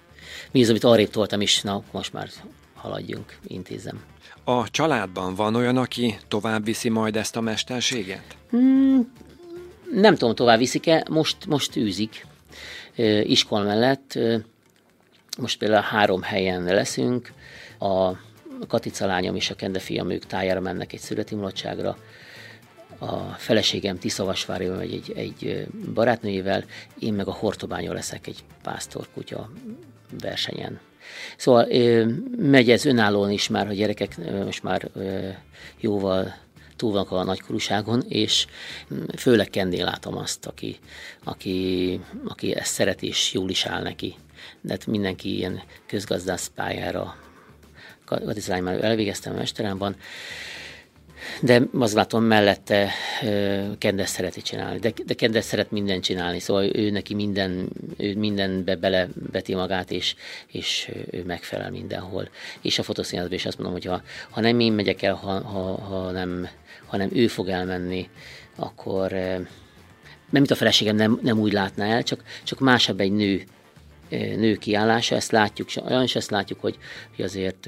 mi 0.51 0.63
az, 0.63 0.69
amit 0.69 0.85
arrébb 0.85 1.11
toltam 1.11 1.41
is, 1.41 1.63
na 1.63 1.83
most 1.93 2.13
már 2.13 2.29
haladjunk, 2.75 3.39
intézem. 3.47 4.03
A 4.45 4.71
családban 4.71 5.35
van 5.35 5.55
olyan, 5.55 5.77
aki 5.77 6.19
tovább 6.29 6.65
viszi 6.65 6.89
majd 6.89 7.17
ezt 7.17 7.37
a 7.37 7.41
mesterséget? 7.41 8.37
Hmm, 8.51 9.13
nem 9.93 10.15
tudom, 10.15 10.35
tovább 10.35 10.59
viszik-e, 10.59 11.07
most, 11.11 11.47
most 11.47 11.77
űzik 11.77 12.27
iskola 13.23 13.65
mellett. 13.65 14.19
Most 15.41 15.59
például 15.59 15.83
három 15.83 16.23
helyen 16.23 16.63
leszünk, 16.63 17.33
a 17.79 18.13
Katica 18.69 19.07
lányom 19.07 19.37
és 19.37 19.51
a 19.51 19.55
Kende 19.55 19.79
fiam, 19.79 20.11
ők 20.11 20.27
tájára 20.27 20.61
mennek 20.61 20.93
egy 20.93 21.01
születi 21.01 21.35
mulatságra, 21.35 21.97
a 22.99 23.17
feleségem 23.37 23.99
Tiszavasvárjon 23.99 24.77
megy 24.77 24.93
egy, 24.93 25.13
egy 25.17 25.67
barátnőjével, 25.95 26.65
én 26.99 27.15
meg 27.15 27.29
a 27.29 27.33
Hortobányon 27.33 27.95
leszek 27.95 28.27
egy 28.27 28.45
pásztorkutya 28.63 29.51
versenyen. 30.21 30.81
Szóval 31.37 31.67
megy 32.37 32.71
ez 32.71 32.85
önállóan 32.85 33.31
is 33.31 33.49
már, 33.49 33.67
hogy 33.67 33.77
gyerekek 33.77 34.17
most 34.45 34.63
már 34.63 34.91
jóval 35.81 36.35
túl 36.77 36.93
vannak 36.93 37.11
a 37.11 37.25
nagykorúságon, 37.25 38.03
és 38.09 38.47
főleg 39.17 39.51
Kendén 39.51 39.85
látom 39.85 40.17
azt, 40.17 40.47
aki, 40.47 40.79
aki, 41.25 42.01
aki 42.25 42.55
ezt 42.55 42.73
szereti, 42.73 43.07
és 43.07 43.33
jól 43.33 43.51
is 43.51 43.67
áll 43.67 43.83
neki. 43.83 44.15
Hát 44.69 44.87
mindenki 44.87 45.37
ilyen 45.37 45.63
közgazdász 45.87 46.51
pályára 46.55 47.17
Katizány 48.05 48.63
már 48.63 48.85
elvégeztem 48.85 49.33
a 49.33 49.37
mesteremban, 49.37 49.97
de 51.43 51.63
az 51.73 51.95
látom 51.95 52.25
mellette 52.25 52.91
Kendes 53.79 54.09
szereti 54.09 54.43
csinálni, 54.43 54.79
de, 54.79 54.93
de 55.07 55.15
Kendes 55.15 55.45
szeret 55.45 55.71
mindent 55.71 56.03
csinálni, 56.03 56.39
szóval 56.39 56.77
ő 56.77 56.91
neki 56.91 57.15
minden, 57.15 57.69
ő 57.97 58.17
mindenbe 58.17 58.77
beleveti 58.77 59.55
magát, 59.55 59.91
és, 59.91 60.15
és 60.47 60.91
ő 61.11 61.25
megfelel 61.25 61.71
mindenhol. 61.71 62.29
És 62.63 62.79
a 62.79 62.83
fotoszínházban 62.83 63.37
is 63.37 63.47
azt 63.47 63.59
mondom, 63.59 63.75
hogy 63.75 63.85
ha, 63.85 64.03
ha 64.31 64.41
nem 64.41 64.61
én 64.61 64.73
megyek 64.73 65.03
el, 65.03 65.15
ha, 65.15 65.41
ha, 65.41 65.81
ha 65.81 66.11
nem, 66.11 66.49
hanem 66.87 67.09
ő 67.13 67.27
fog 67.27 67.49
elmenni, 67.49 68.09
akkor 68.57 69.11
nem, 69.11 69.49
mint 70.31 70.51
a 70.51 70.55
feleségem 70.55 70.97
nem, 70.97 71.19
nem 71.23 71.39
úgy 71.39 71.53
látná 71.53 71.87
el, 71.87 72.03
csak, 72.03 72.23
csak 72.45 72.59
másabb 72.59 73.01
egy 73.01 73.13
nő, 73.13 73.45
nő 74.11 74.57
kiállása, 74.57 75.15
ezt 75.15 75.31
látjuk, 75.31 75.69
olyan 75.87 76.03
is 76.03 76.15
ezt 76.17 76.31
látjuk, 76.31 76.61
hogy, 76.61 76.79
hogy 77.17 77.25
azért 77.25 77.67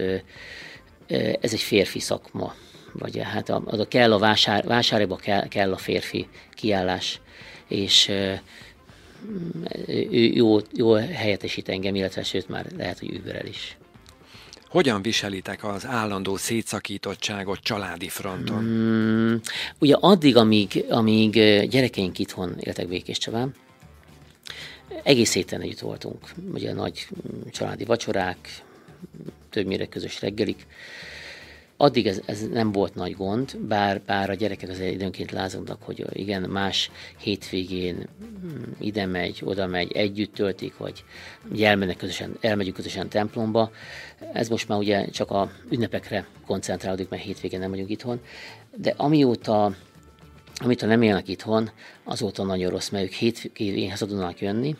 ez 1.40 1.52
egy 1.52 1.61
férfi 1.61 2.00
szakma 2.00 2.55
vagy 2.92 3.18
hát 3.22 3.48
a, 3.48 3.62
az 3.64 3.78
a 3.78 3.88
kell 3.88 4.12
a 4.12 4.18
vásár, 4.18 4.64
vásáréba 4.64 5.16
kell, 5.16 5.48
kell 5.48 5.72
a 5.72 5.76
férfi 5.76 6.28
kiállás, 6.55 7.20
és 7.68 8.09
ő 9.87 10.12
jó, 10.12 10.59
jó 10.72 10.92
helyettesít 10.92 11.68
engem, 11.68 11.94
illetve 11.94 12.22
sőt 12.22 12.48
már 12.48 12.66
lehet, 12.76 12.98
hogy 12.98 13.14
überel 13.14 13.46
is. 13.46 13.76
Hogyan 14.68 15.02
viselitek 15.02 15.64
az 15.64 15.87
állandó 15.87 16.37
szétszakítottságot 16.37 17.61
családi 17.61 18.09
fronton? 18.09 18.62
Mm, 18.62 19.35
ugye 19.78 19.94
addig, 20.00 20.37
amíg, 20.37 20.85
amíg 20.88 21.33
gyerekeink 21.68 22.18
itthon 22.18 22.55
éltek 22.59 22.88
Békés 22.88 23.18
Csabán, 23.18 23.55
egész 25.02 25.33
héten 25.33 25.61
együtt 25.61 25.81
voltunk. 25.81 26.31
Ugye 26.52 26.72
nagy 26.72 27.07
családi 27.50 27.85
vacsorák, 27.85 28.48
többnyire 29.50 29.87
közös 29.87 30.20
reggelik, 30.20 30.66
Addig 31.83 32.07
ez, 32.07 32.20
ez 32.26 32.48
nem 32.48 32.72
volt 32.72 32.94
nagy 32.94 33.16
gond, 33.16 33.57
bár, 33.59 34.00
bár 34.07 34.31
a 34.31 34.35
gyerekek 34.35 34.68
azért 34.68 34.92
időnként 34.92 35.31
lázadnak, 35.31 35.83
hogy 35.83 36.05
igen, 36.12 36.42
más 36.42 36.90
hétvégén 37.18 38.09
mm, 38.44 38.62
ide 38.78 39.07
megy, 39.07 39.40
oda 39.44 39.66
megy, 39.66 39.92
együtt 39.92 40.35
töltik, 40.35 40.76
vagy 40.76 41.05
elmennek 41.61 41.96
közösen, 41.96 42.37
elmegyünk 42.40 42.76
közösen 42.76 43.09
templomba. 43.09 43.70
Ez 44.33 44.48
most 44.48 44.68
már 44.68 44.78
ugye 44.78 45.07
csak 45.07 45.31
a 45.31 45.50
ünnepekre 45.70 46.26
koncentrálódik, 46.46 47.09
mert 47.09 47.22
hétvégén 47.22 47.61
nem 47.61 47.70
vagyunk 47.70 47.90
itthon. 47.90 48.20
De 48.76 48.94
amióta 48.96 49.74
amit 50.62 50.87
nem 50.87 51.03
élnek 51.03 51.29
itthon, 51.29 51.70
azóta 52.05 52.44
nagyon 52.44 52.70
rossz, 52.70 52.88
mert 52.88 53.05
ők 53.05 53.12
hétvégén 53.12 53.94
tudnak 53.98 54.40
jönni, 54.40 54.77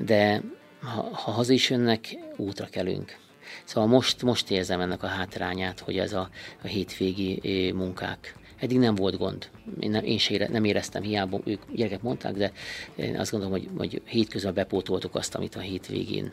de 0.00 0.42
ha, 0.80 1.08
ha 1.12 1.30
haza 1.30 1.52
is 1.52 1.70
jönnek, 1.70 2.16
útra 2.36 2.66
kelünk. 2.66 3.16
Szóval 3.64 3.88
most, 3.88 4.22
most 4.22 4.50
érzem 4.50 4.80
ennek 4.80 5.02
a 5.02 5.06
hátrányát, 5.06 5.80
hogy 5.80 5.98
ez 5.98 6.12
a, 6.12 6.28
a 6.62 6.66
hétvégi 6.66 7.72
munkák. 7.72 8.34
Eddig 8.58 8.78
nem 8.78 8.94
volt 8.94 9.18
gond. 9.18 9.50
Én, 9.80 9.90
nem, 9.90 10.04
én 10.04 10.18
se 10.18 10.34
ére, 10.34 10.48
nem 10.48 10.64
éreztem, 10.64 11.02
hiába 11.02 11.40
ők 11.44 11.62
gyerekek 11.72 12.02
mondták, 12.02 12.32
de 12.32 12.52
én 12.96 13.18
azt 13.18 13.30
gondolom, 13.30 13.58
hogy, 13.58 13.68
hogy 13.76 14.02
hétközben 14.04 14.54
bepótoltuk 14.54 15.14
azt, 15.14 15.34
amit 15.34 15.54
a 15.54 15.60
hétvégén 15.60 16.32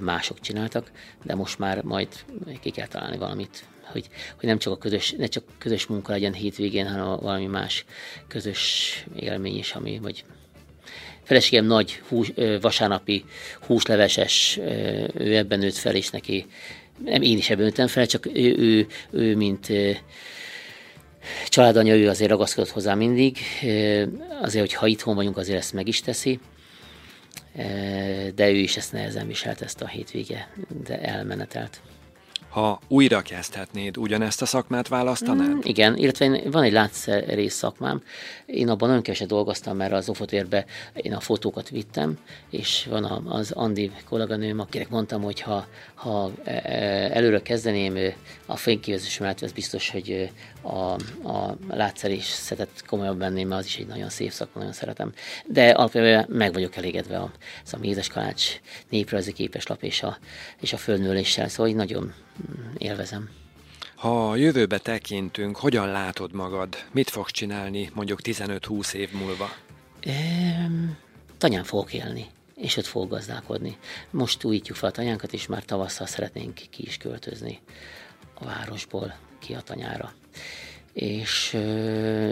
mások 0.00 0.40
csináltak, 0.40 0.90
de 1.22 1.34
most 1.34 1.58
már 1.58 1.82
majd 1.82 2.08
ki 2.60 2.70
kell 2.70 2.86
találni 2.86 3.16
valamit, 3.16 3.64
hogy, 3.82 4.08
hogy 4.36 4.48
nem 4.48 4.58
csak 4.58 4.72
a 4.72 4.78
közös, 4.78 5.14
ne 5.18 5.26
csak 5.26 5.44
közös 5.58 5.86
munka 5.86 6.12
legyen 6.12 6.32
hétvégén, 6.32 6.88
hanem 6.88 7.06
valami 7.06 7.46
más 7.46 7.84
közös 8.28 8.92
élmény 9.16 9.58
is, 9.58 9.72
ami, 9.72 9.98
vagy 9.98 10.24
feleségem 11.22 11.64
nagy 11.64 12.02
hús, 12.08 12.32
vasárnapi 12.60 13.24
húsleveses, 13.60 14.58
ő 15.14 15.36
ebben 15.36 15.58
nőtt 15.58 15.76
fel, 15.76 15.94
és 15.94 16.10
neki, 16.10 16.46
nem 17.04 17.22
én 17.22 17.36
is 17.36 17.50
ebben 17.50 17.64
nőttem 17.64 17.86
fel, 17.86 18.06
csak 18.06 18.26
ő, 18.26 18.56
ő, 18.58 18.86
ő 19.10 19.36
mint 19.36 19.68
családanya, 21.46 21.94
ő 21.94 22.08
azért 22.08 22.30
ragaszkodott 22.30 22.70
hozzá 22.70 22.94
mindig, 22.94 23.38
azért, 24.42 24.64
hogy 24.64 24.72
ha 24.72 24.86
itthon 24.86 25.14
vagyunk, 25.14 25.36
azért 25.36 25.58
ezt 25.58 25.72
meg 25.72 25.88
is 25.88 26.00
teszi, 26.00 26.40
de 28.34 28.50
ő 28.50 28.56
is 28.56 28.76
ezt 28.76 28.92
nehezen 28.92 29.26
viselt, 29.26 29.62
ezt 29.62 29.80
a 29.80 29.86
hétvége, 29.86 30.48
de 30.84 31.00
elmenetelt. 31.00 31.80
Ha 32.56 32.80
újra 32.88 33.20
kezdhetnéd, 33.20 33.96
ugyanezt 33.96 34.42
a 34.42 34.46
szakmát 34.46 34.88
választanád? 34.88 35.54
Mm, 35.54 35.58
igen, 35.62 35.96
illetve 35.96 36.40
van 36.50 36.62
egy 36.62 36.72
látszerész 36.72 37.54
szakmám. 37.54 38.02
Én 38.46 38.68
abban 38.68 38.88
nagyon 38.88 39.02
keveset 39.02 39.28
dolgoztam, 39.28 39.76
mert 39.76 39.92
az 39.92 40.08
ofotérbe 40.08 40.64
én 40.94 41.14
a 41.14 41.20
fotókat 41.20 41.68
vittem, 41.68 42.18
és 42.50 42.86
van 42.90 43.04
az 43.04 43.50
Andi 43.50 43.90
kolléganőm, 44.08 44.60
akinek 44.60 44.88
mondtam, 44.88 45.22
hogy 45.22 45.40
ha, 45.40 45.66
ha 45.94 46.30
e, 46.44 46.50
e, 46.52 47.10
előre 47.12 47.42
kezdeném 47.42 48.14
a 48.46 48.56
fényképezésemet, 48.56 49.42
ez 49.42 49.52
biztos, 49.52 49.90
hogy 49.90 50.30
a, 50.66 50.92
a 51.28 51.56
látszerészetet 51.68 52.84
komolyabb 52.86 53.18
venném, 53.18 53.48
mert 53.48 53.60
az 53.60 53.66
is 53.66 53.76
egy 53.76 53.86
nagyon 53.86 54.08
szép 54.08 54.30
szakma, 54.30 54.58
nagyon 54.58 54.72
szeretem. 54.72 55.12
De 55.46 55.70
alapvetően 55.70 56.26
meg 56.28 56.52
vagyok 56.52 56.76
elégedve 56.76 57.18
a, 57.18 57.32
a 57.70 57.78
Mézes 57.78 58.08
Kalács 58.08 58.60
néprajzi 58.88 59.32
képeslap 59.32 59.82
és 59.82 60.02
a, 60.02 60.18
és 60.60 60.72
a 60.72 60.76
földnőléssel, 60.76 61.48
szóval 61.48 61.68
így 61.68 61.76
nagyon 61.76 62.12
élvezem. 62.78 63.30
Ha 63.94 64.30
a 64.30 64.36
jövőbe 64.36 64.78
tekintünk, 64.78 65.56
hogyan 65.56 65.90
látod 65.90 66.32
magad? 66.32 66.76
Mit 66.92 67.10
fogsz 67.10 67.32
csinálni 67.32 67.90
mondjuk 67.94 68.20
15-20 68.22 68.92
év 68.92 69.12
múlva? 69.12 69.48
Ehm, 70.00 70.84
tanyán 71.38 71.64
fogok 71.64 71.92
élni, 71.92 72.26
és 72.56 72.76
ott 72.76 72.84
fogok 72.86 73.10
gazdálkodni. 73.10 73.76
Most 74.10 74.44
újítjuk 74.44 74.76
fel 74.76 74.88
a 74.88 74.92
tanyánkat, 74.92 75.32
és 75.32 75.46
már 75.46 75.64
tavasszal 75.64 76.06
szeretnénk 76.06 76.54
ki 76.54 76.82
is 76.86 76.96
költözni 76.96 77.60
a 78.34 78.44
városból 78.44 79.14
ki 79.38 79.54
a 79.54 79.60
tanyára. 79.60 80.12
És 80.92 81.56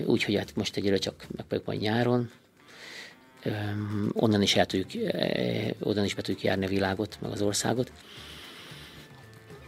úgy, 0.05 0.25
hogy 0.25 0.37
hát 0.37 0.57
most 0.57 0.77
egyre 0.77 0.97
csak 0.97 1.27
meg 1.49 1.63
majd 1.65 1.81
nyáron, 1.81 2.31
onnan 4.13 4.43
is 4.43 4.57
el 4.57 4.67
tudjuk, 4.67 5.13
onnan 5.81 6.05
is 6.05 6.15
be 6.15 6.23
tudjuk 6.23 6.45
járni 6.45 6.65
a 6.65 6.69
világot, 6.69 7.19
meg 7.21 7.31
az 7.31 7.43
országot. 7.43 7.93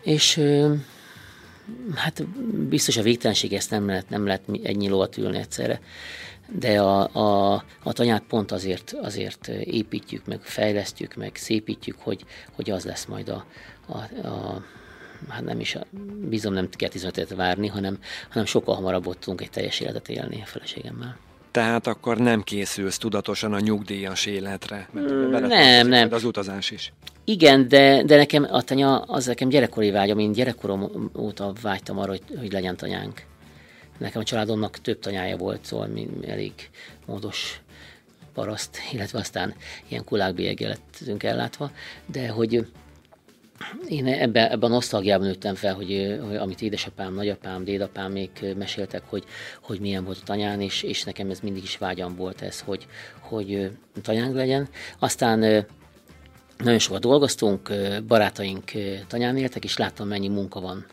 És 0.03 0.41
hát 1.95 2.27
biztos 2.69 2.97
a 2.97 3.03
végtelenség 3.03 3.53
ezt 3.53 3.71
nem 3.71 3.87
lehet, 3.87 4.09
nem 4.09 4.27
lehet 4.27 4.43
ennyi 4.63 4.89
lovat 4.89 5.17
ülni 5.17 5.39
egyszerre, 5.39 5.81
de 6.49 6.81
a, 6.81 7.09
a, 7.13 7.65
a 7.83 7.93
tanyát 7.93 8.23
pont 8.23 8.53
azért, 8.53 8.93
azért 8.93 9.49
építjük, 9.49 10.27
meg 10.27 10.41
fejlesztjük, 10.43 11.15
meg 11.15 11.37
szépítjük, 11.37 11.97
hogy, 11.99 12.25
hogy 12.53 12.71
az 12.71 12.85
lesz 12.85 13.05
majd 13.05 13.29
a, 13.29 13.47
a, 13.87 14.27
a 14.27 14.65
hát 15.29 15.45
nem 15.45 15.61
is, 15.61 15.77
bízom 16.29 16.53
nem 16.53 16.69
kell 16.71 16.89
15 16.89 17.35
várni, 17.35 17.67
hanem, 17.67 17.99
hanem 18.29 18.47
sokkal 18.47 18.75
hamarabb 18.75 19.07
ott 19.07 19.21
tudunk 19.21 19.41
egy 19.41 19.51
teljes 19.51 19.81
életet 19.81 20.09
élni 20.09 20.43
a 20.43 20.47
feleségemmel. 20.47 21.17
Tehát 21.51 21.87
akkor 21.87 22.19
nem 22.19 22.43
készülsz 22.43 22.99
tudatosan 22.99 23.53
a 23.53 23.61
nyugdíjas 23.61 24.27
életre? 24.27 24.89
Mert 24.93 25.11
mm, 25.11 25.31
nem, 25.31 25.89
nem. 25.89 26.13
Az 26.13 26.25
utazás 26.25 26.71
is. 26.71 26.93
Igen, 27.25 27.69
de, 27.69 28.03
de 28.03 28.17
nekem 28.17 28.47
a 28.51 28.63
tanya, 28.63 29.01
az 29.01 29.27
nekem 29.27 29.49
gyerekkori 29.49 29.91
vágyam, 29.91 30.19
én 30.19 30.33
gyerekkorom 30.33 31.11
óta 31.19 31.53
vágytam 31.63 31.99
arra, 31.99 32.11
hogy, 32.11 32.23
hogy 32.39 32.53
legyen 32.53 32.77
tanyánk. 32.77 33.23
Nekem 33.99 34.21
a 34.21 34.25
családomnak 34.25 34.79
több 34.81 34.99
tanyája 34.99 35.37
volt, 35.37 35.65
szóval 35.65 35.87
mi 35.87 36.09
elég 36.27 36.53
módos 37.07 37.61
paraszt, 38.35 38.79
illetve 38.93 39.19
aztán 39.19 39.55
ilyen 39.89 40.05
kulákbélyeggel 40.05 40.69
lettünk 40.69 41.23
ellátva, 41.23 41.71
de 42.07 42.29
hogy 42.29 42.67
én 43.89 44.07
ebben, 44.07 44.51
ebben 44.51 44.71
a 44.71 44.75
nosztalgiában 44.75 45.27
nőttem 45.27 45.55
fel, 45.55 45.75
hogy, 45.75 46.19
hogy 46.27 46.37
amit 46.37 46.63
édesapám, 46.63 47.15
nagyapám, 47.15 47.65
dédapám 47.65 48.13
még 48.13 48.31
meséltek, 48.57 49.03
hogy, 49.07 49.25
hogy 49.63 49.81
milyen 49.81 50.05
volt 50.05 50.19
a 50.21 50.25
tanyán, 50.25 50.61
és, 50.61 50.83
és 50.83 51.05
nekem 51.05 51.31
ez 51.31 51.41
mindig 51.41 51.63
is 51.63 51.79
vágyam 51.79 52.17
volt 52.17 52.43
ez, 52.43 52.61
hogy, 52.61 52.87
hogy 53.21 53.71
tanyánk 54.03 54.35
legyen. 54.35 54.69
Aztán 54.99 55.67
nagyon 56.59 56.79
sokat 56.79 57.01
dolgoztunk, 57.01 57.73
barátaink 58.07 58.71
tanyán 59.09 59.37
éltek, 59.37 59.65
és 59.65 59.77
láttam, 59.77 60.09
mennyi 60.09 60.29
munka 60.29 60.61
van 60.61 60.87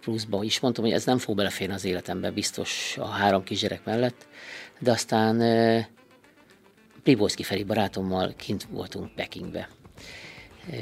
pluszba 0.00 0.42
is. 0.44 0.60
Mondtam, 0.60 0.84
hogy 0.84 0.92
ez 0.92 1.04
nem 1.04 1.18
fog 1.18 1.36
beleférni 1.36 1.74
az 1.74 1.84
életembe, 1.84 2.30
biztos 2.30 2.96
a 3.00 3.06
három 3.06 3.42
kisgyerek 3.42 3.84
mellett, 3.84 4.26
de 4.78 4.90
aztán 4.90 5.42
Pribolszki 7.02 7.42
Feri 7.42 7.64
barátommal 7.64 8.34
kint 8.36 8.66
voltunk 8.70 9.14
Pekingbe. 9.14 9.68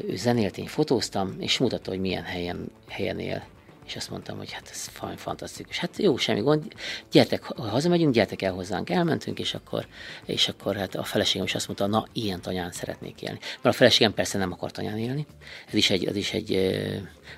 Ő 0.09 0.17
zenélt, 0.17 0.59
én 0.59 0.67
fotóztam, 0.67 1.37
és 1.39 1.59
mutatta, 1.59 1.91
hogy 1.91 2.01
milyen 2.01 2.23
helyen, 2.23 2.71
helyen 2.89 3.19
él 3.19 3.47
és 3.87 3.97
azt 3.97 4.11
mondtam, 4.11 4.37
hogy 4.37 4.53
hát 4.53 4.69
ez 4.71 4.91
fantasztikus. 5.17 5.79
Hát 5.79 5.97
jó, 5.97 6.17
semmi 6.17 6.41
gond, 6.41 6.73
gyertek, 7.11 7.43
ha 7.43 7.69
hazamegyünk, 7.69 8.15
gyertek 8.15 8.43
el 8.43 8.53
hozzánk. 8.53 8.91
Elmentünk, 8.91 9.39
és 9.39 9.55
akkor, 9.55 9.87
és 10.25 10.49
akkor 10.49 10.77
hát 10.77 10.95
a 10.95 11.05
feleségem 11.05 11.47
is 11.47 11.55
azt 11.55 11.67
mondta, 11.67 11.87
na, 11.87 12.07
ilyen 12.13 12.41
tanyán 12.41 12.73
szeretnék 12.73 13.23
élni. 13.23 13.39
Mert 13.63 13.75
a 13.75 13.79
feleségem 13.79 14.15
persze 14.15 14.39
nem 14.39 14.53
akart 14.53 14.75
tanyán 14.75 14.99
élni, 14.99 15.27
ez 15.69 15.75
is 15.75 15.91
egy, 15.91 16.05
ez 16.05 16.17
is 16.17 16.33
egy 16.33 16.79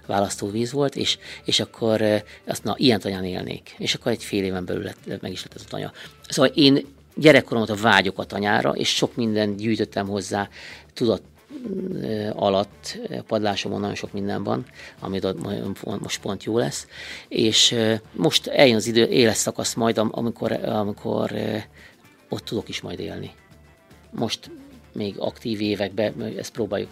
választóvíz 0.06 0.72
volt, 0.72 0.96
és, 0.96 1.18
és 1.44 1.61
akkor 1.61 2.22
azt, 2.44 2.64
na, 2.64 2.74
ilyen 2.76 3.00
tanyán 3.00 3.24
élnék. 3.24 3.74
És 3.78 3.94
akkor 3.94 4.12
egy 4.12 4.24
fél 4.24 4.44
éven 4.44 4.64
belül 4.64 4.82
lett, 4.82 5.20
meg 5.20 5.32
is 5.32 5.42
lett 5.42 5.54
ez 5.54 5.62
a 5.66 5.68
tanya. 5.68 5.92
Szóval 6.28 6.52
én 6.54 6.87
gyerekkoromat 7.14 7.70
a 7.70 7.74
vágyok 7.74 8.18
a 8.18 8.24
tanyára, 8.24 8.70
és 8.70 8.88
sok 8.94 9.16
mindent 9.16 9.56
gyűjtöttem 9.56 10.06
hozzá, 10.06 10.48
tudott 10.94 11.24
alatt 12.33 12.99
padlásomon 13.27 13.81
nagyon 13.81 13.94
sok 13.94 14.12
minden 14.12 14.42
van, 14.42 14.66
ami 15.01 15.21
most 15.83 16.21
pont 16.21 16.44
jó 16.44 16.59
lesz, 16.59 16.87
és 17.29 17.75
most 18.12 18.47
eljön 18.47 18.77
az 18.77 18.87
idő, 18.87 19.07
éles 19.07 19.37
szakasz 19.37 19.75
majd, 19.75 19.99
amikor, 19.99 20.53
amikor 20.53 21.33
ott 22.29 22.44
tudok 22.44 22.68
is 22.68 22.81
majd 22.81 23.01
élni. 23.01 23.31
Most 24.11 24.51
még 24.92 25.18
aktív 25.18 25.61
években 25.61 26.35
ezt 26.38 26.53
próbáljuk 26.53 26.90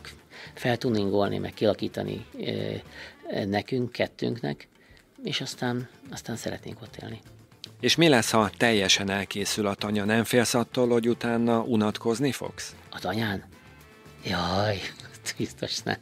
feltuningolni, 0.54 1.38
meg 1.38 1.54
kialakítani 1.54 2.26
nekünk, 3.46 3.92
kettőnknek, 3.92 4.68
és 5.24 5.40
aztán, 5.40 5.88
aztán 6.10 6.36
szeretnénk 6.36 6.82
ott 6.82 6.96
élni. 7.02 7.20
És 7.80 7.96
mi 7.96 8.08
lesz, 8.08 8.30
ha 8.30 8.50
teljesen 8.56 9.10
elkészül 9.10 9.66
a 9.66 9.74
tanya? 9.74 10.04
Nem 10.04 10.24
félsz 10.24 10.54
attól, 10.54 10.88
hogy 10.88 11.08
utána 11.08 11.60
unatkozni 11.62 12.32
fogsz? 12.32 12.74
A 12.90 12.98
tanyán? 12.98 13.44
Jaj, 14.26 14.80
biztos 15.36 15.78
nem. 15.78 15.96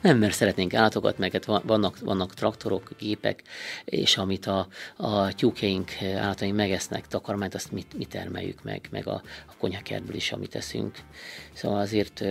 Nem, 0.00 0.18
mert 0.18 0.34
szeretnénk 0.34 0.74
állatokat, 0.74 1.18
meg 1.18 1.32
hát 1.32 1.44
vannak, 1.44 1.98
vannak 1.98 2.34
traktorok, 2.34 2.90
gépek, 2.98 3.42
és 3.84 4.16
amit 4.16 4.46
a, 4.46 4.68
a 4.96 5.34
tyúkjaink, 5.34 5.90
állataink 6.02 6.56
megesznek, 6.56 7.06
takarmányt, 7.06 7.54
azt 7.54 7.72
mi, 7.72 7.84
mi 7.96 8.04
termeljük 8.04 8.62
meg, 8.62 8.88
meg 8.90 9.06
a, 9.06 9.22
a 9.46 9.56
konyhakertből 9.58 10.14
is, 10.14 10.32
amit 10.32 10.54
eszünk. 10.54 10.98
Szóval 11.52 11.80
azért 11.80 12.24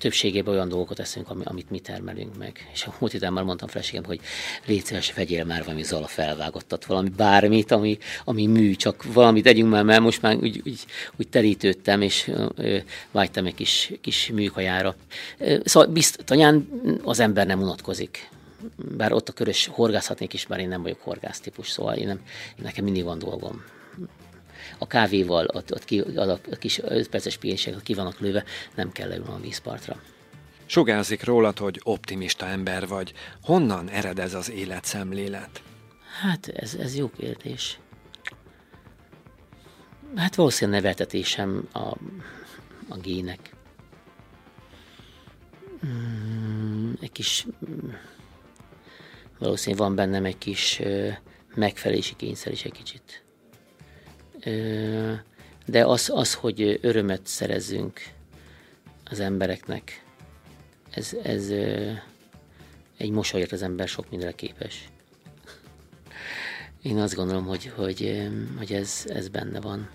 többségében 0.00 0.54
olyan 0.54 0.68
dolgokat 0.68 0.98
eszünk, 0.98 1.30
amit 1.44 1.70
mi 1.70 1.78
termelünk 1.78 2.36
meg. 2.38 2.70
És 2.72 2.84
a 2.84 2.94
múlt 2.98 3.12
időben 3.12 3.32
már 3.32 3.44
mondtam 3.44 3.68
feleségem, 3.68 4.04
hogy 4.04 4.20
légy 4.66 4.84
szíves, 4.84 5.12
vegyél 5.12 5.44
már 5.44 5.64
valami 5.64 5.82
zala 5.82 6.06
felvágottat, 6.06 6.84
valami 6.84 7.08
bármit, 7.08 7.70
ami, 7.70 7.98
ami 8.24 8.46
mű, 8.46 8.74
csak 8.74 9.12
valamit 9.12 9.44
tegyünk 9.44 9.70
már, 9.70 9.84
mert 9.84 10.00
most 10.00 10.22
már 10.22 10.36
úgy, 10.36 10.60
úgy, 10.64 10.84
úgy 11.16 11.28
terítődtem, 11.28 12.02
és 12.02 12.30
ö, 12.54 12.78
vágytam 13.10 13.46
egy 13.46 13.54
kis, 13.54 13.92
kis 14.00 14.30
műkajára. 14.34 14.96
Szóval 15.64 15.88
biztanyán 15.88 16.68
az 17.02 17.20
ember 17.20 17.46
nem 17.46 17.62
unatkozik 17.62 18.28
bár 18.96 19.12
ott 19.12 19.28
a 19.28 19.32
körös 19.32 19.66
horgászhatnék 19.66 20.32
is, 20.32 20.46
bár 20.46 20.60
én 20.60 20.68
nem 20.68 20.82
vagyok 20.82 21.00
horgász 21.00 21.40
típus, 21.40 21.70
szóval 21.70 21.94
én 21.94 22.06
nem, 22.06 22.20
nekem 22.56 22.84
mindig 22.84 23.04
van 23.04 23.18
dolgom 23.18 23.62
a 24.78 24.86
kávéval, 24.86 25.46
ott, 25.52 25.72
ott 25.72 25.84
ki, 25.84 26.00
a, 26.00 26.30
a 26.30 26.56
kis 26.58 26.78
5 26.78 27.08
perces 27.08 27.36
pihenések 27.36 27.82
ki 27.82 27.94
vannak 27.94 28.18
lőve, 28.18 28.44
nem 28.74 28.92
kell 28.92 29.08
leülni 29.08 29.30
a 29.30 29.40
vízpartra. 29.40 30.00
Sugárzik 30.66 31.24
rólad, 31.24 31.58
hogy 31.58 31.80
optimista 31.82 32.46
ember 32.46 32.88
vagy. 32.88 33.12
Honnan 33.42 33.88
ered 33.88 34.18
ez 34.18 34.34
az 34.34 34.50
életszemlélet? 34.50 35.62
Hát 36.20 36.48
ez, 36.48 36.74
ez 36.74 36.96
jó 36.96 37.10
kérdés. 37.10 37.78
Hát 40.16 40.34
valószínűleg 40.34 40.80
neveltetésem 40.80 41.68
a, 41.72 41.96
a 42.88 42.96
gének. 43.02 43.54
Mm, 45.86 46.92
egy 47.00 47.12
kis... 47.12 47.46
Valószínűleg 49.38 49.86
van 49.86 49.94
bennem 49.94 50.24
egy 50.24 50.38
kis 50.38 50.80
megfelelési 51.54 52.16
kényszer 52.16 52.52
is 52.52 52.64
egy 52.64 52.72
kicsit 52.72 53.24
de 55.66 55.84
az, 55.84 56.10
az, 56.14 56.34
hogy 56.34 56.78
örömet 56.82 57.20
szerezzünk 57.24 58.00
az 59.10 59.20
embereknek, 59.20 60.02
ez, 60.90 61.10
ez 61.22 61.48
egy 62.96 63.10
mosolyért 63.10 63.52
az 63.52 63.62
ember 63.62 63.88
sok 63.88 64.10
mindenre 64.10 64.34
képes. 64.34 64.88
Én 66.82 66.98
azt 66.98 67.14
gondolom, 67.14 67.44
hogy, 67.46 67.72
hogy, 67.76 68.28
hogy 68.58 68.72
ez, 68.72 69.04
ez 69.08 69.28
benne 69.28 69.60
van. 69.60 69.88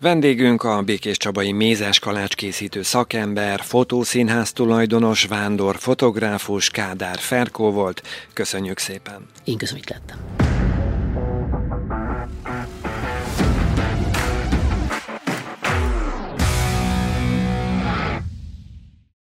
Vendégünk 0.00 0.62
a 0.62 0.82
Békés 0.82 1.16
Csabai 1.16 1.52
Mézes 1.52 1.98
Kalács 1.98 2.34
készítő 2.34 2.82
szakember, 2.82 3.60
fotószínház 3.60 4.52
tulajdonos, 4.52 5.24
vándor, 5.24 5.76
fotográfus 5.76 6.70
Kádár 6.70 7.18
Ferkó 7.18 7.70
volt. 7.70 8.02
Köszönjük 8.32 8.78
szépen! 8.78 9.26
Én 9.44 9.56
köszönöm, 9.56 9.82
hogy 9.86 9.96
lettem. 9.96 10.55